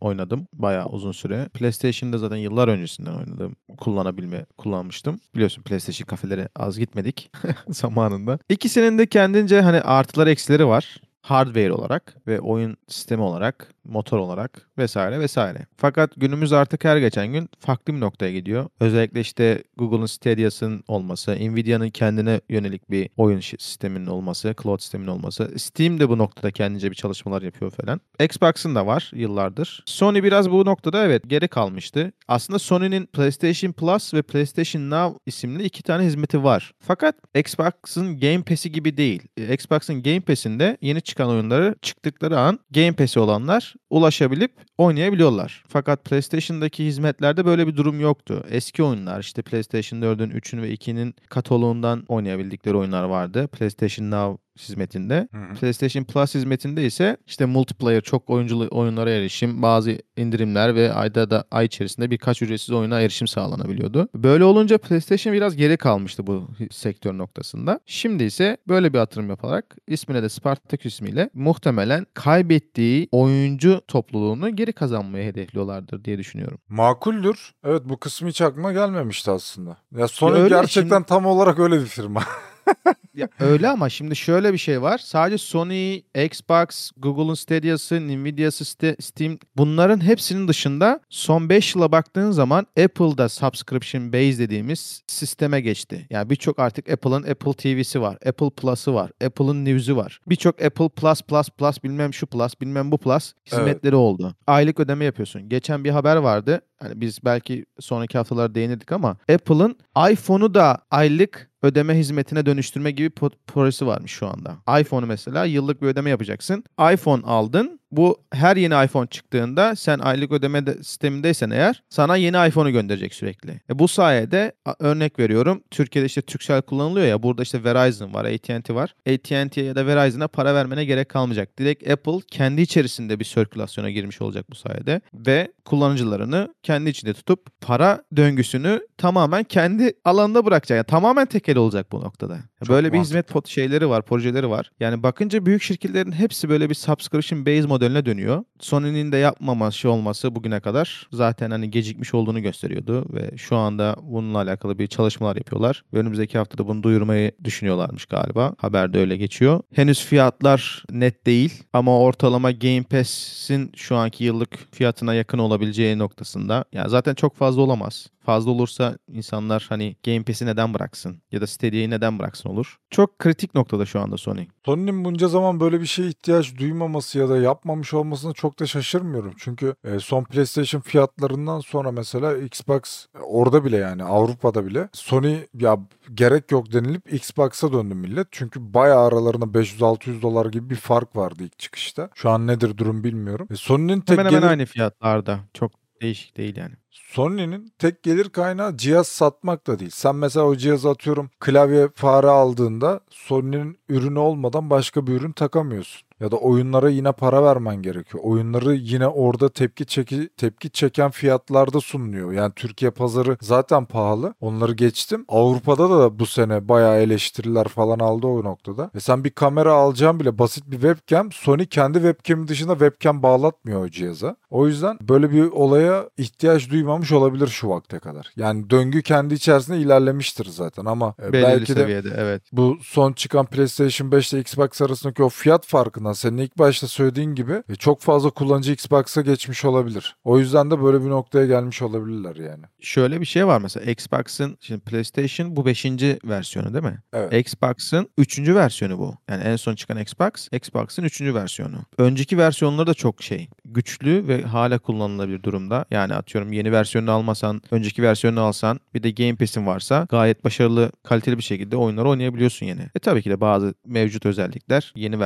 oynadım 0.00 0.46
bayağı 0.52 0.86
uzun 0.86 1.12
süre. 1.12 1.48
PlayStation'da 1.54 2.18
zaten 2.18 2.36
yıllar 2.36 2.68
öncesinden 2.68 3.14
oynadım. 3.14 3.56
Kullanabilme 3.76 4.46
kullanmıştım. 4.58 5.20
Biliyorsun 5.34 5.62
PlayStation 5.62 6.06
kafelere 6.06 6.48
az 6.56 6.78
gitmedik 6.78 7.30
zamanında. 7.68 8.38
İkisinin 8.48 8.98
de 8.98 9.06
kendince 9.06 9.60
hani 9.60 9.80
artıları 9.80 10.30
eksileri 10.30 10.66
var. 10.66 11.00
Hardware 11.22 11.72
olarak 11.72 12.16
ve 12.26 12.40
oyun 12.40 12.76
sistemi 12.88 13.22
olarak 13.22 13.73
motor 13.84 14.18
olarak 14.18 14.68
vesaire 14.78 15.20
vesaire. 15.20 15.66
Fakat 15.76 16.10
günümüz 16.16 16.52
artık 16.52 16.84
her 16.84 16.96
geçen 16.96 17.32
gün 17.32 17.48
farklı 17.60 17.94
bir 17.94 18.00
noktaya 18.00 18.32
gidiyor. 18.32 18.68
Özellikle 18.80 19.20
işte 19.20 19.62
Google'ın 19.76 20.06
Stadia'sının 20.06 20.84
olması, 20.88 21.32
Nvidia'nın 21.34 21.90
kendine 21.90 22.40
yönelik 22.48 22.90
bir 22.90 23.10
oyun 23.16 23.40
sisteminin 23.40 24.06
olması, 24.06 24.54
cloud 24.62 24.80
sisteminin 24.80 25.08
olması. 25.08 25.58
Steam 25.58 26.00
de 26.00 26.08
bu 26.08 26.18
noktada 26.18 26.50
kendince 26.50 26.90
bir 26.90 26.96
çalışmalar 26.96 27.42
yapıyor 27.42 27.70
falan. 27.70 28.00
Xbox'ın 28.20 28.74
da 28.74 28.86
var 28.86 29.10
yıllardır. 29.14 29.82
Sony 29.86 30.22
biraz 30.22 30.50
bu 30.50 30.64
noktada 30.64 31.04
evet 31.04 31.22
geri 31.26 31.48
kalmıştı. 31.48 32.12
Aslında 32.28 32.58
Sony'nin 32.58 33.06
PlayStation 33.06 33.72
Plus 33.72 34.14
ve 34.14 34.22
PlayStation 34.22 34.90
Now 34.90 35.18
isimli 35.26 35.64
iki 35.64 35.82
tane 35.82 36.04
hizmeti 36.04 36.44
var. 36.44 36.72
Fakat 36.80 37.16
Xbox'ın 37.34 38.20
Game 38.20 38.42
Pass'i 38.42 38.72
gibi 38.72 38.96
değil. 38.96 39.22
Xbox'ın 39.52 40.02
Game 40.02 40.20
Pass'inde 40.20 40.76
yeni 40.80 41.02
çıkan 41.02 41.28
oyunları 41.28 41.74
çıktıkları 41.82 42.38
an 42.38 42.58
Game 42.70 42.92
Pass'i 42.92 43.20
olanlar 43.20 43.73
ulaşabilip 43.90 44.52
oynayabiliyorlar. 44.78 45.64
Fakat 45.68 46.04
PlayStation'daki 46.04 46.86
hizmetlerde 46.86 47.44
böyle 47.44 47.66
bir 47.66 47.76
durum 47.76 48.00
yoktu. 48.00 48.44
Eski 48.50 48.82
oyunlar 48.82 49.20
işte 49.20 49.42
PlayStation 49.42 50.00
4'ün 50.00 50.30
3'ün 50.30 50.62
ve 50.62 50.74
2'nin 50.74 51.14
kataloğundan 51.28 52.04
oynayabildikleri 52.08 52.76
oyunlar 52.76 53.04
vardı. 53.04 53.48
PlayStation 53.48 54.10
Now 54.10 54.43
hizmetinde. 54.58 55.28
Hı 55.32 55.38
hı. 55.38 55.54
PlayStation 55.54 56.04
Plus 56.04 56.34
hizmetinde 56.34 56.86
ise 56.86 57.16
işte 57.26 57.44
multiplayer 57.44 58.00
çok 58.00 58.30
oyunculu 58.30 58.68
oyunlara 58.70 59.10
erişim, 59.10 59.62
bazı 59.62 59.98
indirimler 60.16 60.74
ve 60.74 60.92
ayda 60.92 61.30
da 61.30 61.44
ay 61.50 61.66
içerisinde 61.66 62.10
birkaç 62.10 62.42
ücretsiz 62.42 62.70
oyuna 62.70 63.00
erişim 63.00 63.26
sağlanabiliyordu. 63.28 64.08
Böyle 64.14 64.44
olunca 64.44 64.78
PlayStation 64.78 65.34
biraz 65.34 65.56
geri 65.56 65.76
kalmıştı 65.76 66.26
bu 66.26 66.48
sektör 66.70 67.18
noktasında. 67.18 67.80
Şimdi 67.86 68.24
ise 68.24 68.56
böyle 68.68 68.92
bir 68.92 68.98
atırım 68.98 69.28
yaparak 69.28 69.76
ismine 69.86 70.22
de 70.22 70.28
Spartacus 70.28 70.94
ismiyle 70.94 71.30
muhtemelen 71.34 72.06
kaybettiği 72.14 73.08
oyuncu 73.12 73.80
topluluğunu 73.88 74.56
geri 74.56 74.72
kazanmayı 74.72 75.24
hedefliyorlardır 75.24 76.04
diye 76.04 76.18
düşünüyorum. 76.18 76.58
Makuldür. 76.68 77.52
Evet 77.64 77.82
bu 77.84 77.96
kısmı 78.00 78.28
hiç 78.28 78.40
aklıma 78.40 78.72
gelmemişti 78.72 79.30
aslında. 79.30 79.76
Ya 79.96 80.08
Sony 80.08 80.38
Ya 80.38 80.48
gerçekten 80.48 80.96
şimdi- 80.96 81.06
tam 81.06 81.26
olarak 81.26 81.58
öyle 81.58 81.80
bir 81.80 81.86
firma. 81.86 82.22
Ya 83.14 83.28
öyle 83.40 83.68
ama 83.68 83.88
şimdi 83.88 84.16
şöyle 84.16 84.52
bir 84.52 84.58
şey 84.58 84.82
var. 84.82 84.98
Sadece 84.98 85.38
Sony, 85.38 86.00
Xbox, 86.24 86.90
Google'un 86.96 87.34
Stadia'sı, 87.34 88.08
Nvidia'sı, 88.08 88.64
Ste- 88.64 89.02
Steam 89.02 89.38
bunların 89.56 90.04
hepsinin 90.04 90.48
dışında 90.48 91.00
son 91.10 91.48
5 91.48 91.74
yıla 91.74 91.92
baktığın 91.92 92.30
zaman 92.30 92.66
Apple'da 92.84 93.28
subscription 93.28 94.12
based 94.12 94.38
dediğimiz 94.38 95.02
sisteme 95.06 95.60
geçti. 95.60 96.06
Yani 96.10 96.30
birçok 96.30 96.58
artık 96.58 96.90
Apple'ın 96.90 97.22
Apple 97.22 97.52
TV'si 97.52 98.00
var, 98.00 98.18
Apple 98.26 98.50
Plus'ı 98.50 98.94
var, 98.94 99.10
Apple'ın 99.24 99.64
News'ü 99.64 99.96
var. 99.96 100.20
Birçok 100.26 100.62
Apple 100.62 100.88
Plus 100.88 101.22
Plus 101.22 101.48
Plus 101.50 101.84
bilmem 101.84 102.14
şu 102.14 102.26
Plus 102.26 102.60
bilmem 102.60 102.92
bu 102.92 102.98
Plus 102.98 103.32
hizmetleri 103.52 103.96
oldu. 103.96 104.34
Aylık 104.46 104.80
ödeme 104.80 105.04
yapıyorsun. 105.04 105.48
Geçen 105.48 105.84
bir 105.84 105.90
haber 105.90 106.16
vardı. 106.16 106.60
Hani 106.84 107.00
biz 107.00 107.24
belki 107.24 107.66
sonraki 107.80 108.18
haftalar 108.18 108.54
değinirdik 108.54 108.92
ama 108.92 109.16
Apple'ın 109.32 109.76
iPhone'u 110.10 110.54
da 110.54 110.78
aylık 110.90 111.50
ödeme 111.62 111.98
hizmetine 111.98 112.46
dönüştürme 112.46 112.90
gibi 112.90 113.10
projesi 113.46 113.86
varmış 113.86 114.12
şu 114.12 114.26
anda. 114.26 114.80
iPhone'u 114.80 115.06
mesela 115.06 115.44
yıllık 115.44 115.82
bir 115.82 115.86
ödeme 115.86 116.10
yapacaksın. 116.10 116.64
iPhone 116.92 117.22
aldın. 117.22 117.80
Bu 117.96 118.16
her 118.32 118.56
yeni 118.56 118.84
iPhone 118.84 119.06
çıktığında 119.06 119.76
sen 119.76 119.98
aylık 119.98 120.32
ödeme 120.32 120.66
de, 120.66 120.74
sistemindeysen 120.74 121.50
eğer 121.50 121.82
sana 121.88 122.16
yeni 122.16 122.48
iPhone'u 122.48 122.70
gönderecek 122.70 123.14
sürekli. 123.14 123.60
E 123.70 123.78
bu 123.78 123.88
sayede 123.88 124.52
örnek 124.78 125.18
veriyorum. 125.18 125.62
Türkiye'de 125.70 126.06
işte 126.06 126.22
Turkcell 126.22 126.62
kullanılıyor 126.62 127.06
ya. 127.06 127.22
Burada 127.22 127.42
işte 127.42 127.64
Verizon 127.64 128.14
var, 128.14 128.24
AT&T 128.24 128.74
var. 128.74 128.94
AT&T'ye 129.08 129.66
ya 129.66 129.74
da 129.74 129.86
Verizon'a 129.86 130.28
para 130.28 130.54
vermene 130.54 130.84
gerek 130.84 131.08
kalmayacak. 131.08 131.58
Direkt 131.58 131.90
Apple 131.90 132.20
kendi 132.30 132.62
içerisinde 132.62 133.20
bir 133.20 133.24
sirkülasyona 133.24 133.90
girmiş 133.90 134.22
olacak 134.22 134.50
bu 134.50 134.54
sayede 134.54 135.00
ve 135.14 135.52
kullanıcılarını 135.64 136.54
kendi 136.62 136.90
içinde 136.90 137.12
tutup 137.12 137.60
para 137.60 138.02
döngüsünü 138.16 138.80
tamamen 138.98 139.44
kendi 139.44 139.92
alanında 140.04 140.46
bırakacak. 140.46 140.76
Yani 140.76 140.86
tamamen 140.86 141.26
tekel 141.26 141.56
olacak 141.56 141.92
bu 141.92 142.00
noktada. 142.00 142.38
Çok 142.66 142.76
böyle 142.76 142.92
bir 142.92 142.98
hizmet 142.98 143.28
pot 143.28 143.48
şeyleri 143.48 143.88
var, 143.88 144.02
projeleri 144.02 144.50
var. 144.50 144.70
Yani 144.80 145.02
bakınca 145.02 145.46
büyük 145.46 145.62
şirketlerin 145.62 146.12
hepsi 146.12 146.48
böyle 146.48 146.70
bir 146.70 146.74
subscription 146.74 147.46
based 147.46 147.64
modeline 147.64 148.06
dönüyor. 148.06 148.44
Sony'nin 148.60 149.12
de 149.12 149.16
yapmaması 149.16 149.90
olması 149.90 150.34
bugüne 150.34 150.60
kadar 150.60 151.08
zaten 151.12 151.50
hani 151.50 151.70
gecikmiş 151.70 152.14
olduğunu 152.14 152.42
gösteriyordu 152.42 153.06
ve 153.14 153.36
şu 153.36 153.56
anda 153.56 153.96
bununla 154.02 154.38
alakalı 154.38 154.78
bir 154.78 154.86
çalışmalar 154.86 155.36
yapıyorlar. 155.36 155.84
Ve 155.94 155.98
önümüzdeki 155.98 156.38
haftada 156.38 156.68
bunu 156.68 156.82
duyurmayı 156.82 157.32
düşünüyorlarmış 157.44 158.06
galiba. 158.06 158.54
Haberde 158.58 158.98
öyle 158.98 159.16
geçiyor. 159.16 159.60
Henüz 159.74 160.04
fiyatlar 160.04 160.84
net 160.90 161.26
değil 161.26 161.62
ama 161.72 162.00
ortalama 162.00 162.50
Game 162.50 162.82
Pass'in 162.82 163.72
şu 163.76 163.96
anki 163.96 164.24
yıllık 164.24 164.58
fiyatına 164.72 165.14
yakın 165.14 165.38
olabileceği 165.38 165.98
noktasında. 165.98 166.64
Yani 166.72 166.90
zaten 166.90 167.14
çok 167.14 167.36
fazla 167.36 167.62
olamaz. 167.62 168.06
Fazla 168.24 168.50
olursa 168.50 168.98
insanlar 169.08 169.66
hani 169.68 169.96
Game 170.04 170.22
Pass'i 170.22 170.46
neden 170.46 170.74
bıraksın 170.74 171.22
ya 171.32 171.40
da 171.40 171.46
Stadia'yı 171.46 171.90
neden 171.90 172.18
bıraksın 172.18 172.48
olur. 172.48 172.78
Çok 172.90 173.18
kritik 173.18 173.54
noktada 173.54 173.86
şu 173.86 174.00
anda 174.00 174.16
Sony. 174.16 174.46
Sony'nin 174.66 175.04
bunca 175.04 175.28
zaman 175.28 175.60
böyle 175.60 175.80
bir 175.80 175.86
şeye 175.86 176.08
ihtiyaç 176.08 176.58
duymaması 176.58 177.18
ya 177.18 177.28
da 177.28 177.38
yapmamış 177.38 177.94
olmasına 177.94 178.32
çok 178.32 178.60
da 178.60 178.66
şaşırmıyorum. 178.66 179.34
Çünkü 179.38 179.74
e, 179.84 179.98
son 179.98 180.24
PlayStation 180.24 180.80
fiyatlarından 180.80 181.60
sonra 181.60 181.92
mesela 181.92 182.36
Xbox 182.36 183.06
e, 183.14 183.18
orada 183.18 183.64
bile 183.64 183.76
yani 183.76 184.04
Avrupa'da 184.04 184.66
bile 184.66 184.88
Sony 184.92 185.36
ya 185.54 185.78
gerek 186.14 186.50
yok 186.50 186.72
denilip 186.72 187.12
Xbox'a 187.12 187.72
döndü 187.72 187.94
millet. 187.94 188.28
Çünkü 188.30 188.74
bayağı 188.74 189.06
aralarında 189.06 189.44
500-600 189.44 190.22
dolar 190.22 190.46
gibi 190.46 190.70
bir 190.70 190.76
fark 190.76 191.16
vardı 191.16 191.42
ilk 191.42 191.58
çıkışta. 191.58 192.10
Şu 192.14 192.30
an 192.30 192.46
nedir 192.46 192.76
durum 192.76 193.04
bilmiyorum. 193.04 193.48
E, 193.50 193.56
Sony'nin 193.56 194.00
tek 194.00 194.18
Hemen 194.18 194.30
hemen 194.30 194.40
gelir 194.40 194.50
aynı 194.50 194.66
fiyatlarda. 194.66 195.40
Çok 195.54 195.83
değişik 196.02 196.36
değil 196.36 196.56
yani. 196.56 196.74
Sony'nin 196.90 197.72
tek 197.78 198.02
gelir 198.02 198.28
kaynağı 198.28 198.76
cihaz 198.76 199.08
satmak 199.08 199.66
da 199.66 199.78
değil. 199.78 199.90
Sen 199.90 200.16
mesela 200.16 200.46
o 200.46 200.56
cihazı 200.56 200.90
atıyorum 200.90 201.30
klavye 201.40 201.88
fare 201.94 202.26
aldığında 202.26 203.00
Sony'nin 203.10 203.78
ürünü 203.88 204.18
olmadan 204.18 204.70
başka 204.70 205.06
bir 205.06 205.12
ürün 205.12 205.32
takamıyorsun. 205.32 206.03
Ya 206.24 206.30
da 206.30 206.36
oyunlara 206.36 206.88
yine 206.88 207.12
para 207.12 207.44
vermen 207.44 207.82
gerekiyor. 207.82 208.24
Oyunları 208.24 208.74
yine 208.74 209.06
orada 209.06 209.48
tepki 209.48 209.86
çeki, 209.86 210.28
tepki 210.36 210.70
çeken 210.70 211.10
fiyatlarda 211.10 211.80
sunuluyor. 211.80 212.32
Yani 212.32 212.52
Türkiye 212.56 212.90
pazarı 212.90 213.36
zaten 213.40 213.84
pahalı. 213.84 214.34
Onları 214.40 214.72
geçtim. 214.72 215.24
Avrupa'da 215.28 215.90
da 215.90 216.18
bu 216.18 216.26
sene 216.26 216.68
bayağı 216.68 216.96
eleştiriler 216.96 217.68
falan 217.68 217.98
aldı 217.98 218.26
o 218.26 218.44
noktada. 218.44 218.90
E 218.94 219.00
sen 219.00 219.24
bir 219.24 219.30
kamera 219.30 219.72
alacağın 219.72 220.20
bile 220.20 220.38
basit 220.38 220.66
bir 220.66 220.80
webcam. 220.80 221.32
Sony 221.32 221.66
kendi 221.66 221.98
webcam'i 221.98 222.48
dışında 222.48 222.72
webcam 222.72 223.22
bağlatmıyor 223.22 223.84
o 223.84 223.88
cihaza. 223.88 224.36
O 224.50 224.66
yüzden 224.66 224.98
böyle 225.08 225.30
bir 225.30 225.42
olaya 225.42 226.10
ihtiyaç 226.18 226.70
duymamış 226.70 227.12
olabilir 227.12 227.46
şu 227.46 227.68
vakte 227.68 227.98
kadar. 227.98 228.32
Yani 228.36 228.70
döngü 228.70 229.02
kendi 229.02 229.34
içerisinde 229.34 229.78
ilerlemiştir 229.78 230.44
zaten 230.44 230.84
ama 230.84 231.14
e, 231.22 231.32
Belirli 231.32 231.46
belki 231.46 231.76
de 231.76 231.80
seviyede 231.80 232.14
evet. 232.16 232.42
bu 232.52 232.78
son 232.82 233.12
çıkan 233.12 233.46
PlayStation 233.46 234.12
5 234.12 234.32
ile 234.32 234.40
Xbox 234.40 234.82
arasındaki 234.82 235.22
o 235.22 235.28
fiyat 235.28 235.66
farkından 235.66 236.13
senin 236.14 236.38
ilk 236.38 236.58
başta 236.58 236.86
söylediğin 236.86 237.34
gibi 237.34 237.62
e, 237.68 237.74
çok 237.74 238.00
fazla 238.00 238.30
kullanıcı 238.30 238.72
Xbox'a 238.72 239.20
geçmiş 239.20 239.64
olabilir. 239.64 240.16
O 240.24 240.38
yüzden 240.38 240.70
de 240.70 240.82
böyle 240.82 241.04
bir 241.04 241.10
noktaya 241.10 241.46
gelmiş 241.46 241.82
olabilirler 241.82 242.36
yani. 242.36 242.64
Şöyle 242.80 243.20
bir 243.20 243.26
şey 243.26 243.46
var 243.46 243.60
mesela 243.60 243.90
Xbox'ın 243.90 244.56
şimdi 244.60 244.80
PlayStation 244.80 245.56
bu 245.56 245.66
5. 245.66 245.84
versiyonu 246.24 246.74
değil 246.74 246.84
mi? 246.84 247.02
Evet. 247.12 247.32
Xbox'ın 247.32 248.08
3. 248.18 248.38
versiyonu 248.38 248.98
bu. 248.98 249.14
Yani 249.30 249.44
en 249.44 249.56
son 249.56 249.74
çıkan 249.74 249.98
Xbox, 249.98 250.48
Xbox'ın 250.52 251.02
3. 251.02 251.20
versiyonu. 251.20 251.76
Önceki 251.98 252.38
versiyonları 252.38 252.86
da 252.86 252.94
çok 252.94 253.22
şey 253.22 253.48
güçlü 253.64 254.28
ve 254.28 254.42
hala 254.42 254.78
kullanılabilir 254.78 255.42
durumda. 255.42 255.84
Yani 255.90 256.14
atıyorum 256.14 256.52
yeni 256.52 256.72
versiyonunu 256.72 257.10
almasan, 257.10 257.62
önceki 257.70 258.02
versiyonunu 258.02 258.40
alsan 258.40 258.80
bir 258.94 259.02
de 259.02 259.10
Game 259.10 259.36
Pass'in 259.36 259.66
varsa 259.66 260.06
gayet 260.10 260.44
başarılı, 260.44 260.92
kaliteli 261.02 261.38
bir 261.38 261.42
şekilde 261.42 261.76
oyunları 261.76 262.08
oynayabiliyorsun 262.08 262.66
yine. 262.66 262.90
E 262.94 262.98
tabii 262.98 263.22
ki 263.22 263.30
de 263.30 263.40
bazı 263.40 263.74
mevcut 263.86 264.26
özellikler 264.26 264.92
yeni 264.96 265.20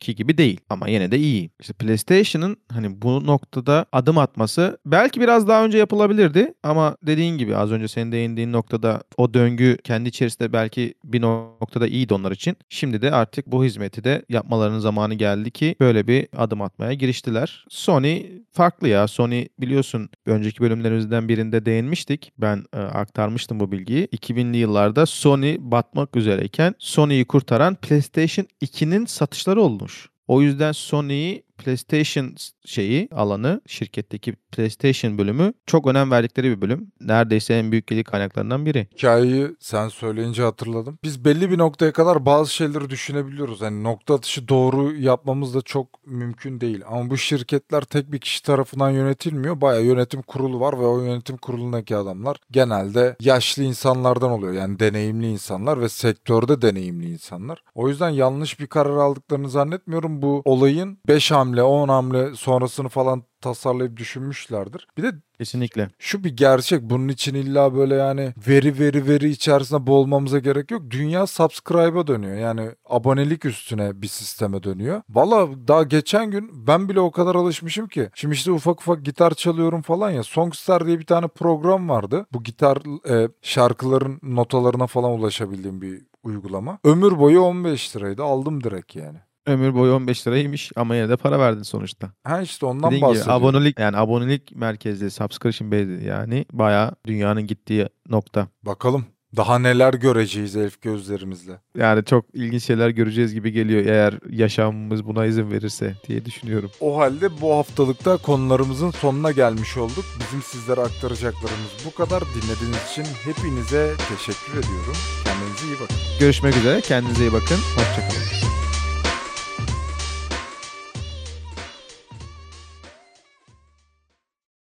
versiyondaki 0.00 0.14
gibi 0.14 0.38
değil 0.38 0.60
ama 0.70 0.88
yine 0.88 1.10
de 1.10 1.18
iyi. 1.18 1.50
İşte 1.60 1.72
PlayStation'ın 1.72 2.56
hani 2.72 3.02
bu 3.02 3.26
noktada 3.26 3.86
adım 3.92 4.18
atması 4.18 4.78
belki 4.86 5.20
biraz 5.20 5.48
daha 5.48 5.64
önce 5.64 5.78
yapılabilirdi 5.78 6.54
ama 6.62 6.96
dediğin 7.02 7.38
gibi 7.38 7.56
az 7.56 7.72
önce 7.72 7.88
senin 7.88 8.12
değindiğin 8.12 8.52
noktada 8.52 9.02
o 9.16 9.34
döngü 9.34 9.76
kendi 9.84 10.08
içerisinde 10.08 10.52
belki 10.52 10.94
bir 11.04 11.20
noktada 11.20 11.86
iyiydi 11.86 12.14
onlar 12.14 12.32
için. 12.32 12.56
Şimdi 12.68 13.00
de 13.00 13.10
artık 13.10 13.46
bu 13.46 13.64
hizmeti 13.64 14.04
de 14.04 14.22
yapmalarının 14.28 14.80
zamanı 14.80 15.14
geldi 15.14 15.50
ki 15.50 15.76
böyle 15.80 16.06
bir 16.06 16.28
adım 16.36 16.62
atmaya 16.62 16.94
giriştiler. 16.94 17.64
Sony 17.68 18.40
farklı 18.52 18.88
ya. 18.88 19.08
Sony 19.08 19.46
biliyorsun 19.58 20.08
önceki 20.26 20.60
bölümlerimizden 20.60 21.28
birinde 21.28 21.66
değinmiştik. 21.66 22.32
Ben 22.38 22.64
e, 22.72 22.78
aktarmıştım 22.78 23.60
bu 23.60 23.72
bilgiyi. 23.72 24.06
2000'li 24.06 24.56
yıllarda 24.56 25.06
Sony 25.06 25.56
batmak 25.58 26.16
üzereyken 26.16 26.74
Sony'yi 26.78 27.24
kurtaran 27.24 27.74
PlayStation 27.74 28.46
2'nin 28.62 29.06
satışları 29.06 29.60
olmuş. 29.60 29.89
O 30.30 30.42
yüzden 30.42 30.72
Sony'yi 30.72 31.42
PlayStation 31.64 32.34
şeyi 32.64 33.08
alanı 33.12 33.60
şirketteki 33.66 34.32
PlayStation 34.32 35.18
bölümü 35.18 35.52
çok 35.66 35.86
önem 35.86 36.10
verdikleri 36.10 36.56
bir 36.56 36.60
bölüm. 36.60 36.92
Neredeyse 37.00 37.54
en 37.54 37.72
büyük 37.72 37.86
gelir 37.86 38.04
kaynaklarından 38.04 38.66
biri. 38.66 38.88
Hikayeyi 38.96 39.48
sen 39.60 39.88
söyleyince 39.88 40.42
hatırladım. 40.42 40.98
Biz 41.04 41.24
belli 41.24 41.50
bir 41.50 41.58
noktaya 41.58 41.92
kadar 41.92 42.26
bazı 42.26 42.54
şeyleri 42.54 42.90
düşünebiliyoruz. 42.90 43.60
Hani 43.60 43.84
nokta 43.84 44.14
atışı 44.14 44.48
doğru 44.48 44.92
yapmamız 44.96 45.54
da 45.54 45.62
çok 45.62 46.06
mümkün 46.06 46.60
değil. 46.60 46.82
Ama 46.86 47.10
bu 47.10 47.16
şirketler 47.16 47.82
tek 47.82 48.12
bir 48.12 48.18
kişi 48.18 48.42
tarafından 48.42 48.90
yönetilmiyor. 48.90 49.60
Baya 49.60 49.80
yönetim 49.80 50.22
kurulu 50.22 50.60
var 50.60 50.78
ve 50.78 50.84
o 50.84 51.00
yönetim 51.00 51.36
kurulundaki 51.36 51.96
adamlar 51.96 52.36
genelde 52.50 53.16
yaşlı 53.20 53.62
insanlardan 53.62 54.30
oluyor. 54.30 54.52
Yani 54.52 54.78
deneyimli 54.78 55.26
insanlar 55.26 55.80
ve 55.80 55.88
sektörde 55.88 56.62
deneyimli 56.62 57.12
insanlar. 57.12 57.62
O 57.74 57.88
yüzden 57.88 58.10
yanlış 58.10 58.60
bir 58.60 58.66
karar 58.66 58.96
aldıklarını 58.96 59.50
zannetmiyorum. 59.50 60.22
Bu 60.22 60.42
olayın 60.44 60.98
5 61.08 61.30
hamle 61.30 61.49
10 61.56 61.88
hamle 61.88 62.34
sonrasını 62.34 62.88
falan 62.88 63.22
tasarlayıp 63.40 63.96
düşünmüşlerdir. 63.96 64.88
Bir 64.96 65.02
de 65.02 65.12
Kesinlikle. 65.38 65.88
şu 65.98 66.24
bir 66.24 66.36
gerçek. 66.36 66.82
Bunun 66.82 67.08
için 67.08 67.34
illa 67.34 67.74
böyle 67.74 67.94
yani 67.94 68.34
veri 68.48 68.78
veri 68.78 69.08
veri 69.08 69.28
içerisinde 69.28 69.86
boğulmamıza 69.86 70.38
gerek 70.38 70.70
yok. 70.70 70.82
Dünya 70.90 71.26
subscribe'a 71.26 72.06
dönüyor. 72.06 72.36
Yani 72.36 72.70
abonelik 72.88 73.44
üstüne 73.44 74.02
bir 74.02 74.08
sisteme 74.08 74.62
dönüyor. 74.62 75.02
Valla 75.10 75.48
daha 75.68 75.82
geçen 75.82 76.30
gün 76.30 76.66
ben 76.66 76.88
bile 76.88 77.00
o 77.00 77.10
kadar 77.10 77.34
alışmışım 77.34 77.88
ki. 77.88 78.10
Şimdi 78.14 78.34
işte 78.34 78.52
ufak 78.52 78.80
ufak 78.80 79.04
gitar 79.04 79.34
çalıyorum 79.34 79.82
falan 79.82 80.10
ya. 80.10 80.22
Songstar 80.22 80.86
diye 80.86 80.98
bir 80.98 81.06
tane 81.06 81.28
program 81.28 81.88
vardı. 81.88 82.26
Bu 82.32 82.42
gitar 82.42 82.78
e, 83.10 83.28
şarkıların 83.42 84.20
notalarına 84.22 84.86
falan 84.86 85.10
ulaşabildiğim 85.10 85.82
bir 85.82 86.02
uygulama. 86.22 86.78
Ömür 86.84 87.18
boyu 87.18 87.40
15 87.40 87.96
liraydı. 87.96 88.22
Aldım 88.22 88.64
direkt 88.64 88.96
yani. 88.96 89.18
Ömür 89.46 89.74
boyu 89.74 89.94
15 89.94 90.26
liraymış 90.26 90.72
ama 90.76 90.96
yine 90.96 91.08
de 91.08 91.16
para 91.16 91.38
verdin 91.38 91.62
sonuçta. 91.62 92.10
Ha 92.24 92.40
işte 92.40 92.66
ondan 92.66 92.90
gibi 92.90 93.00
bahsediyorum. 93.02 93.32
abonelik 93.32 93.78
yani 93.78 93.96
abonelik 93.96 94.56
merkezli 94.56 95.10
subscription 95.10 95.72
based 95.72 96.02
yani 96.02 96.44
bayağı 96.52 96.92
dünyanın 97.06 97.46
gittiği 97.46 97.88
nokta. 98.08 98.48
Bakalım 98.62 99.04
daha 99.36 99.58
neler 99.58 99.94
göreceğiz 99.94 100.56
elf 100.56 100.82
gözlerimizle. 100.82 101.52
Yani 101.76 102.04
çok 102.04 102.24
ilginç 102.32 102.62
şeyler 102.64 102.88
göreceğiz 102.90 103.34
gibi 103.34 103.52
geliyor 103.52 103.86
eğer 103.86 104.18
yaşamımız 104.30 105.06
buna 105.06 105.26
izin 105.26 105.50
verirse 105.50 105.94
diye 106.08 106.24
düşünüyorum. 106.24 106.70
O 106.80 106.98
halde 106.98 107.40
bu 107.40 107.54
haftalıkta 107.56 108.16
konularımızın 108.16 108.90
sonuna 108.90 109.30
gelmiş 109.32 109.76
olduk. 109.76 110.04
Bizim 110.20 110.42
sizlere 110.42 110.80
aktaracaklarımız 110.80 111.70
bu 111.86 111.94
kadar. 111.94 112.22
Dinlediğiniz 112.22 112.90
için 112.90 113.04
hepinize 113.04 113.94
teşekkür 114.08 114.52
ediyorum. 114.52 114.96
Kendinize 115.24 115.66
iyi 115.66 115.80
bakın. 115.82 115.96
Görüşmek 116.20 116.56
üzere. 116.56 116.80
Kendinize 116.80 117.24
iyi 117.24 117.32
bakın. 117.32 117.56
Hoşçakalın. 117.76 118.49